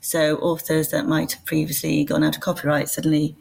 So 0.00 0.36
authors 0.38 0.88
that 0.90 1.06
might 1.06 1.32
have 1.32 1.44
previously 1.44 2.04
gone 2.04 2.22
out 2.22 2.36
of 2.36 2.42
copyright 2.42 2.88
suddenly 2.88 3.36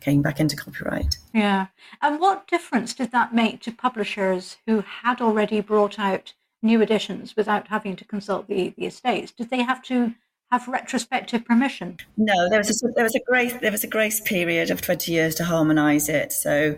came 0.00 0.22
back 0.22 0.38
into 0.38 0.56
copyright. 0.56 1.18
Yeah. 1.34 1.66
And 2.00 2.20
what 2.20 2.46
difference 2.46 2.94
did 2.94 3.10
that 3.12 3.34
make 3.34 3.60
to 3.62 3.72
publishers 3.72 4.56
who 4.66 4.84
had 5.02 5.20
already 5.20 5.60
brought 5.60 5.98
out 5.98 6.34
new 6.66 6.82
editions 6.82 7.34
without 7.36 7.68
having 7.68 7.96
to 7.96 8.04
consult 8.04 8.48
the, 8.48 8.74
the 8.76 8.86
estates? 8.86 9.32
Did 9.32 9.50
they 9.50 9.62
have 9.62 9.82
to 9.84 10.14
have 10.50 10.68
retrospective 10.68 11.44
permission? 11.44 11.98
No, 12.16 12.48
there 12.48 12.58
was 12.58 12.82
a, 12.82 12.88
there 12.94 13.04
was 13.04 13.14
a 13.14 13.20
grace 13.20 13.54
there 13.54 13.72
was 13.72 13.84
a 13.84 13.88
grace 13.88 14.20
period 14.20 14.70
of 14.70 14.80
20 14.80 15.10
years 15.12 15.34
to 15.36 15.44
harmonise 15.44 16.08
it. 16.08 16.32
So 16.32 16.76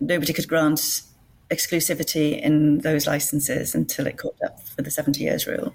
nobody 0.00 0.32
could 0.32 0.48
grant 0.48 1.02
exclusivity 1.50 2.40
in 2.40 2.78
those 2.78 3.06
licenses 3.06 3.74
until 3.74 4.06
it 4.06 4.16
caught 4.16 4.36
up 4.44 4.60
for 4.60 4.82
the 4.82 4.90
70 4.90 5.22
years 5.22 5.46
rule. 5.46 5.74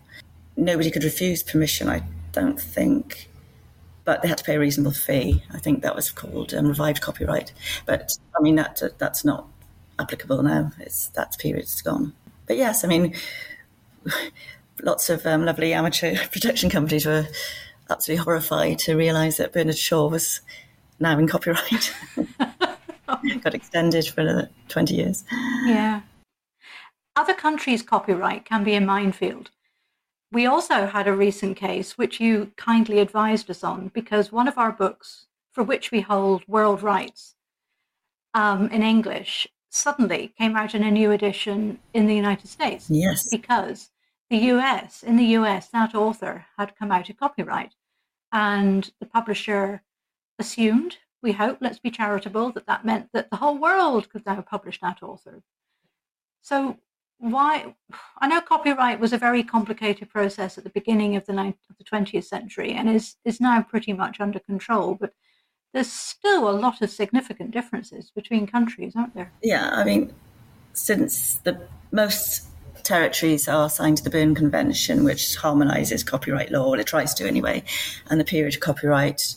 Nobody 0.55 0.89
could 0.89 1.03
refuse 1.03 1.43
permission, 1.43 1.87
I 1.87 2.01
don't 2.31 2.59
think, 2.59 3.29
but 4.03 4.21
they 4.21 4.27
had 4.27 4.39
to 4.39 4.43
pay 4.43 4.55
a 4.55 4.59
reasonable 4.59 4.93
fee. 4.93 5.43
I 5.53 5.59
think 5.59 5.83
that 5.83 5.95
was 5.95 6.09
called 6.09 6.53
um, 6.53 6.67
revived 6.67 7.01
copyright. 7.01 7.53
But 7.85 8.17
I 8.37 8.41
mean, 8.41 8.55
that 8.55 8.81
that's 8.97 9.23
not 9.23 9.47
applicable 9.99 10.41
now. 10.41 10.71
It's 10.79 11.07
that 11.09 11.37
period's 11.37 11.81
gone. 11.81 12.13
But 12.47 12.57
yes, 12.57 12.83
I 12.83 12.87
mean, 12.87 13.13
lots 14.81 15.09
of 15.09 15.25
um, 15.25 15.45
lovely 15.45 15.73
amateur 15.73 16.15
production 16.31 16.69
companies 16.69 17.05
were 17.05 17.27
absolutely 17.89 18.23
horrified 18.23 18.79
to 18.79 18.95
realise 18.95 19.37
that 19.37 19.53
Bernard 19.53 19.77
Shaw 19.77 20.07
was 20.07 20.41
now 20.99 21.17
in 21.17 21.27
copyright. 21.27 21.93
Got 23.07 23.53
extended 23.53 24.07
for 24.07 24.21
another 24.21 24.49
20 24.69 24.95
years. 24.95 25.23
Yeah. 25.65 26.01
Other 27.15 27.33
countries' 27.33 27.81
copyright 27.81 28.45
can 28.45 28.63
be 28.63 28.75
a 28.75 28.81
minefield. 28.81 29.51
We 30.31 30.45
also 30.45 30.85
had 30.87 31.07
a 31.07 31.15
recent 31.15 31.55
case 31.55 31.97
which 31.97 32.19
you 32.19 32.51
kindly 32.57 32.99
advised 32.99 33.49
us 33.49 33.63
on 33.63 33.89
because 33.93 34.31
one 34.31 34.47
of 34.47 34.57
our 34.57 34.71
books, 34.71 35.25
for 35.53 35.63
which 35.63 35.89
we 35.89 36.01
hold 36.01 36.47
world 36.47 36.83
rights 36.83 37.35
um, 38.33 38.67
in 38.69 38.83
English, 38.83 39.47
suddenly 39.77 40.33
came 40.37 40.55
out 40.55 40.75
in 40.75 40.83
a 40.83 40.91
new 40.91 41.11
edition 41.11 41.79
in 41.93 42.07
the 42.07 42.15
United 42.15 42.47
States. 42.47 42.89
Yes. 42.89 43.27
Because 43.29 43.91
the 44.29 44.37
US, 44.53 45.03
in 45.03 45.15
the 45.15 45.35
US, 45.37 45.69
that 45.69 45.95
author 45.95 46.45
had 46.57 46.75
come 46.75 46.91
out 46.91 47.09
of 47.09 47.17
copyright 47.17 47.73
and 48.31 48.91
the 48.99 49.05
publisher 49.05 49.83
assumed, 50.39 50.97
we 51.21 51.31
hope, 51.31 51.59
let's 51.61 51.79
be 51.79 51.91
charitable, 51.91 52.51
that 52.51 52.67
that 52.67 52.85
meant 52.85 53.09
that 53.13 53.29
the 53.29 53.37
whole 53.37 53.57
world 53.57 54.09
could 54.09 54.25
now 54.25 54.41
publish 54.41 54.79
that 54.81 55.01
author. 55.01 55.41
So 56.41 56.77
why 57.19 57.75
i 58.19 58.27
know 58.27 58.39
copyright 58.39 58.99
was 58.99 59.11
a 59.11 59.17
very 59.17 59.43
complicated 59.43 60.09
process 60.09 60.57
at 60.57 60.63
the 60.63 60.69
beginning 60.69 61.15
of 61.15 61.25
the, 61.25 61.33
19th, 61.33 61.69
of 61.69 61.77
the 61.77 61.83
20th 61.83 62.25
century 62.25 62.73
and 62.73 62.89
is, 62.89 63.15
is 63.25 63.41
now 63.41 63.61
pretty 63.61 63.91
much 63.91 64.19
under 64.19 64.39
control 64.39 64.93
but 64.93 65.13
there's 65.73 65.91
still 65.91 66.49
a 66.49 66.51
lot 66.51 66.81
of 66.81 66.89
significant 66.89 67.51
differences 67.51 68.11
between 68.11 68.47
countries 68.47 68.93
aren't 68.95 69.13
there 69.13 69.31
yeah 69.43 69.69
i 69.73 69.83
mean 69.83 70.13
since 70.73 71.35
the 71.37 71.59
most 71.91 72.47
territories 72.83 73.47
are 73.47 73.69
signed 73.69 73.97
to 73.97 74.03
the 74.03 74.09
berne 74.09 74.35
convention 74.35 75.03
which 75.03 75.35
harmonizes 75.35 76.03
copyright 76.03 76.51
law 76.51 76.67
or 76.67 76.79
it 76.79 76.87
tries 76.87 77.13
to 77.13 77.27
anyway 77.27 77.61
and 78.09 78.19
the 78.19 78.25
period 78.25 78.53
of 78.53 78.61
copyright 78.61 79.35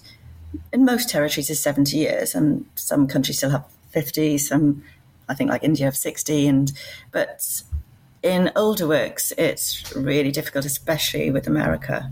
in 0.72 0.84
most 0.84 1.08
territories 1.08 1.50
is 1.50 1.60
70 1.60 1.96
years 1.96 2.34
and 2.34 2.64
some 2.74 3.06
countries 3.06 3.38
still 3.38 3.50
have 3.50 3.64
50 3.90 4.38
some 4.38 4.84
I 5.28 5.34
think 5.34 5.48
like 5.48 5.62
India 5.62 5.86
have 5.86 5.96
60 5.96 6.48
and 6.48 6.72
but 7.12 7.62
in 8.22 8.50
older 8.54 8.86
works, 8.86 9.32
it's 9.38 9.94
really 9.96 10.30
difficult, 10.30 10.64
especially 10.64 11.30
with 11.30 11.46
America. 11.46 12.10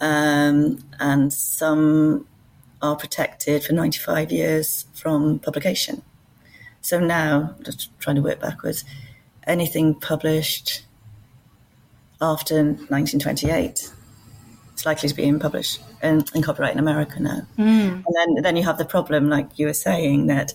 Um, 0.00 0.78
and 1.00 1.32
some 1.32 2.26
are 2.82 2.96
protected 2.96 3.64
for 3.64 3.72
95 3.72 4.30
years 4.30 4.86
from 4.92 5.38
publication. 5.38 6.02
So 6.80 6.98
now, 6.98 7.54
just 7.62 7.96
trying 8.00 8.16
to 8.16 8.22
work 8.22 8.40
backwards, 8.40 8.84
anything 9.46 9.94
published 9.94 10.84
after 12.20 12.56
1928 12.56 13.92
it's 14.72 14.86
likely 14.86 15.08
to 15.08 15.14
be 15.14 15.24
in 15.24 15.38
published 15.38 15.80
in, 16.02 16.24
in 16.34 16.42
copyright 16.42 16.72
in 16.72 16.78
America 16.78 17.20
now. 17.20 17.42
Mm. 17.56 18.02
And 18.04 18.14
then, 18.14 18.42
then 18.42 18.56
you 18.56 18.64
have 18.64 18.78
the 18.78 18.84
problem, 18.84 19.28
like 19.28 19.58
you 19.58 19.66
were 19.66 19.74
saying, 19.74 20.26
that 20.26 20.52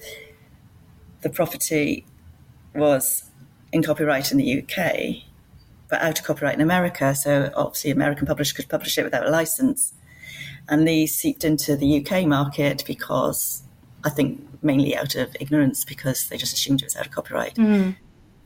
the 1.22 1.30
property 1.30 2.06
was 2.76 3.24
in 3.72 3.84
copyright 3.84 4.32
in 4.32 4.38
the 4.38 4.62
UK, 4.62 5.24
but 5.88 6.02
out 6.02 6.20
of 6.20 6.26
copyright 6.26 6.56
in 6.56 6.62
America. 6.62 7.16
So 7.16 7.52
obviously, 7.56 7.92
American 7.92 8.28
publishers 8.28 8.54
could 8.54 8.68
publish 8.68 8.98
it 8.98 9.04
without 9.04 9.26
a 9.26 9.30
license. 9.30 9.94
And 10.70 10.88
these 10.88 11.16
seeped 11.16 11.44
into 11.44 11.76
the 11.76 12.06
UK 12.06 12.26
market 12.26 12.84
because 12.86 13.64
I 14.04 14.10
think 14.10 14.42
mainly 14.62 14.96
out 14.96 15.16
of 15.16 15.36
ignorance 15.40 15.86
because 15.86 16.28
they 16.28 16.38
just 16.38 16.54
assumed 16.54 16.82
it 16.82 16.86
was 16.86 16.96
out 16.96 17.06
of 17.06 17.12
copyright. 17.12 17.56
Mm. 17.56 17.96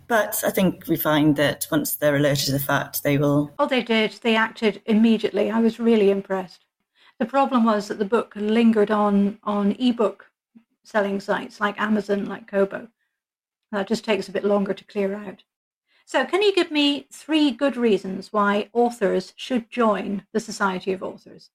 But 0.08 0.44
I 0.46 0.52
think 0.52 0.88
we 0.88 0.98
find 0.98 1.36
that 1.38 1.68
once 1.72 1.96
they're 1.96 2.18
alerted 2.18 2.48
to 2.48 2.52
the 2.52 2.60
fact, 2.60 3.04
they 3.04 3.18
will. 3.18 3.52
Oh, 3.58 3.68
they 3.68 3.82
did. 3.82 4.12
They 4.22 4.36
acted 4.36 4.82
immediately. 4.86 5.50
I 5.50 5.60
was 5.60 5.80
really 5.80 6.12
impressed. 6.12 6.66
The 7.18 7.26
problem 7.26 7.64
was 7.64 7.88
that 7.88 8.00
the 8.00 8.06
book 8.06 8.34
lingered 8.36 8.92
on 8.92 9.40
on 9.44 9.76
ebook 9.80 10.30
selling 10.84 11.20
sites 11.20 11.62
like 11.62 11.80
Amazon, 11.80 12.26
like 12.26 12.48
Kobo. 12.48 12.90
That 13.72 13.88
just 13.88 14.04
takes 14.04 14.28
a 14.28 14.32
bit 14.34 14.44
longer 14.44 14.74
to 14.74 14.84
clear 14.84 15.16
out. 15.16 15.44
So, 16.06 16.26
can 16.26 16.42
you 16.42 16.54
give 16.54 16.72
me 16.72 17.08
three 17.10 17.52
good 17.52 17.78
reasons 17.78 18.34
why 18.34 18.70
authors 18.74 19.34
should 19.38 19.70
join 19.70 20.26
the 20.34 20.42
Society 20.42 20.92
of 20.92 21.04
Authors? 21.04 21.52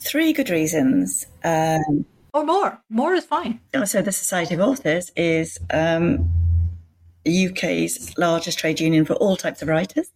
Three 0.00 0.32
good 0.32 0.50
reasons. 0.50 1.26
Um, 1.42 2.06
or 2.32 2.44
more. 2.44 2.80
More 2.90 3.14
is 3.14 3.24
fine. 3.24 3.60
So, 3.84 4.02
the 4.02 4.12
Society 4.12 4.54
of 4.54 4.60
Authors 4.60 5.10
is 5.16 5.58
um, 5.72 6.30
UK's 7.26 8.16
largest 8.18 8.58
trade 8.58 8.80
union 8.80 9.04
for 9.04 9.14
all 9.14 9.36
types 9.36 9.62
of 9.62 9.68
writers 9.68 10.10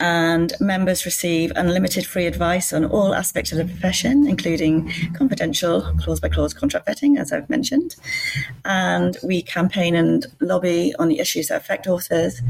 and 0.00 0.52
members 0.60 1.04
receive 1.04 1.52
unlimited 1.56 2.06
free 2.06 2.26
advice 2.26 2.72
on 2.72 2.84
all 2.84 3.14
aspects 3.14 3.52
of 3.52 3.58
the 3.58 3.64
profession, 3.64 4.26
including 4.26 4.92
confidential 5.14 5.82
clause 5.98 6.20
by 6.20 6.28
clause 6.28 6.54
contract 6.54 6.86
vetting, 6.86 7.18
as 7.18 7.32
I've 7.32 7.48
mentioned. 7.48 7.96
And 8.64 9.16
we 9.22 9.42
campaign 9.42 9.94
and 9.94 10.26
lobby 10.40 10.94
on 10.98 11.08
the 11.08 11.18
issues 11.18 11.48
that 11.48 11.60
affect 11.60 11.86
authors. 11.86 12.40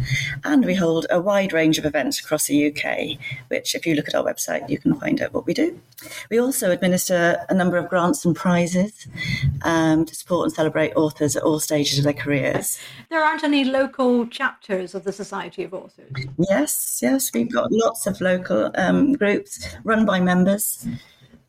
And 0.44 0.64
we 0.64 0.75
hold 0.75 1.07
a 1.11 1.20
wide 1.20 1.53
range 1.53 1.79
of 1.79 1.85
events 1.85 2.20
across 2.20 2.47
the 2.47 2.68
UK, 2.68 3.18
which, 3.49 3.75
if 3.75 3.87
you 3.87 3.94
look 3.94 4.09
at 4.09 4.14
our 4.14 4.25
website, 4.25 4.68
you 4.68 4.79
can 4.79 4.94
find 4.94 5.20
out 5.20 5.33
what 5.33 5.47
we 5.47 5.55
do. 5.55 5.81
We 6.31 6.38
also 6.38 6.70
administer 6.70 7.44
a 7.49 7.55
number 7.55 7.77
of 7.77 7.88
grants 7.88 8.25
and 8.25 8.35
prizes 8.35 9.07
um, 9.62 10.05
to 10.05 10.14
support 10.14 10.47
and 10.47 10.53
celebrate 10.53 10.92
authors 10.94 11.37
at 11.37 11.42
all 11.42 11.61
stages 11.61 11.99
of 11.99 12.05
their 12.05 12.12
careers. 12.12 12.79
There 13.11 13.23
aren't 13.23 13.44
any 13.44 13.64
local 13.64 14.27
chapters 14.27 14.94
of 14.94 15.05
the 15.05 15.12
Society 15.12 15.64
of 15.64 15.75
Authors. 15.75 16.12
Yes, 16.38 16.74
yes, 17.03 17.33
we've 17.33 17.53
got 17.53 17.71
lots 17.71 18.07
of 18.07 18.21
local 18.21 18.71
um, 18.77 19.13
groups 19.13 19.67
run 19.85 20.05
by 20.05 20.21
members 20.21 20.87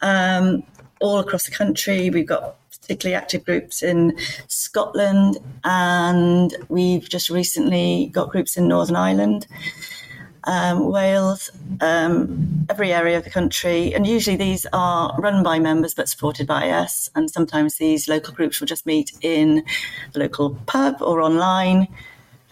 um, 0.02 0.64
all 1.00 1.20
across 1.20 1.46
the 1.46 1.52
country. 1.52 2.10
We've 2.10 2.28
got 2.28 2.58
particularly 2.70 3.16
active 3.16 3.46
groups 3.46 3.82
in 3.82 4.18
Scotland, 4.48 5.38
and 5.64 6.56
we've 6.70 7.08
just 7.10 7.30
recently 7.30 8.10
got 8.14 8.30
groups 8.30 8.58
in 8.58 8.68
Northern 8.68 8.96
Ireland 8.96 9.48
um, 10.46 10.92
Wales, 10.92 11.50
um, 11.82 12.66
every 12.70 12.94
area 12.94 13.18
of 13.18 13.24
the 13.24 13.30
country. 13.30 13.94
And 13.94 14.06
usually 14.06 14.36
these 14.36 14.66
are 14.74 15.16
run 15.20 15.44
by 15.44 15.60
members 15.60 15.94
but 15.94 16.10
supported 16.10 16.48
by 16.48 16.70
us. 16.70 17.10
And 17.16 17.30
sometimes 17.30 17.76
these 17.76 18.08
local 18.08 18.34
groups 18.34 18.60
will 18.60 18.68
just 18.68 18.86
meet 18.86 19.12
in 19.22 19.64
the 20.14 20.20
local 20.20 20.52
pub 20.68 21.02
or 21.02 21.22
online. 21.22 21.88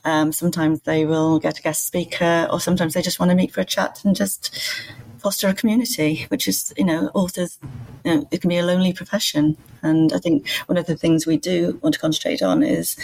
Um, 0.05 0.31
sometimes 0.31 0.81
they 0.81 1.05
will 1.05 1.39
get 1.39 1.59
a 1.59 1.61
guest 1.61 1.87
speaker, 1.87 2.47
or 2.51 2.59
sometimes 2.59 2.93
they 2.93 3.01
just 3.01 3.19
want 3.19 3.29
to 3.29 3.35
meet 3.35 3.53
for 3.53 3.61
a 3.61 3.65
chat 3.65 4.01
and 4.03 4.15
just 4.15 4.55
foster 5.19 5.47
a 5.47 5.53
community, 5.53 6.25
which 6.27 6.47
is, 6.47 6.73
you 6.77 6.83
know, 6.83 7.09
authors, 7.13 7.57
you 8.03 8.15
know, 8.15 8.27
it 8.31 8.41
can 8.41 8.49
be 8.49 8.57
a 8.57 8.65
lonely 8.65 8.91
profession. 8.91 9.55
And 9.81 10.11
I 10.11 10.19
think 10.19 10.49
one 10.65 10.77
of 10.77 10.85
the 10.85 10.97
things 10.97 11.25
we 11.25 11.37
do 11.37 11.79
want 11.81 11.93
to 11.93 11.99
concentrate 12.01 12.41
on 12.41 12.61
is 12.63 12.97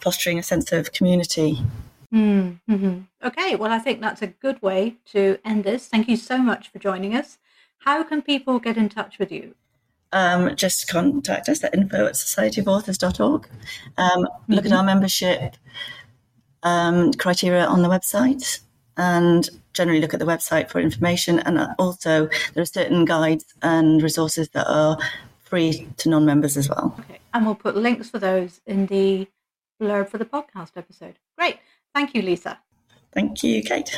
fostering 0.00 0.38
a 0.38 0.42
sense 0.42 0.72
of 0.72 0.92
community 0.92 1.58
Mm-hmm. 2.12 3.00
Okay, 3.24 3.56
well, 3.56 3.72
I 3.72 3.78
think 3.78 4.00
that's 4.00 4.22
a 4.22 4.26
good 4.26 4.60
way 4.60 4.96
to 5.12 5.38
end 5.44 5.64
this. 5.64 5.88
Thank 5.88 6.08
you 6.08 6.16
so 6.16 6.38
much 6.38 6.70
for 6.70 6.78
joining 6.78 7.16
us. 7.16 7.38
How 7.78 8.02
can 8.02 8.20
people 8.20 8.58
get 8.58 8.76
in 8.76 8.88
touch 8.88 9.18
with 9.18 9.32
you? 9.32 9.54
um, 10.12 10.54
just 10.56 10.88
contact 10.88 11.48
us 11.48 11.64
at 11.64 11.74
info 11.74 12.06
at 12.06 12.14
societyofauthors.org. 12.14 13.48
Um, 13.96 14.28
look 14.48 14.66
at 14.66 14.72
our 14.72 14.84
membership 14.84 15.56
um, 16.62 17.12
criteria 17.14 17.64
on 17.64 17.82
the 17.82 17.88
website 17.88 18.60
and 18.96 19.48
generally 19.72 20.00
look 20.00 20.14
at 20.14 20.20
the 20.20 20.26
website 20.26 20.70
for 20.70 20.80
information. 20.80 21.38
And 21.40 21.58
also, 21.78 22.28
there 22.54 22.62
are 22.62 22.66
certain 22.66 23.04
guides 23.04 23.44
and 23.62 24.02
resources 24.02 24.48
that 24.50 24.66
are 24.68 24.98
free 25.42 25.88
to 25.98 26.08
non 26.08 26.24
members 26.24 26.56
as 26.56 26.68
well. 26.68 26.94
Okay. 27.00 27.18
And 27.34 27.46
we'll 27.46 27.54
put 27.54 27.76
links 27.76 28.10
for 28.10 28.18
those 28.18 28.60
in 28.66 28.86
the 28.86 29.26
blurb 29.80 30.08
for 30.08 30.18
the 30.18 30.24
podcast 30.24 30.72
episode. 30.76 31.18
Great. 31.36 31.58
Thank 31.94 32.14
you, 32.14 32.22
Lisa. 32.22 32.58
Thank 33.12 33.42
you, 33.42 33.62
Kate. 33.62 33.94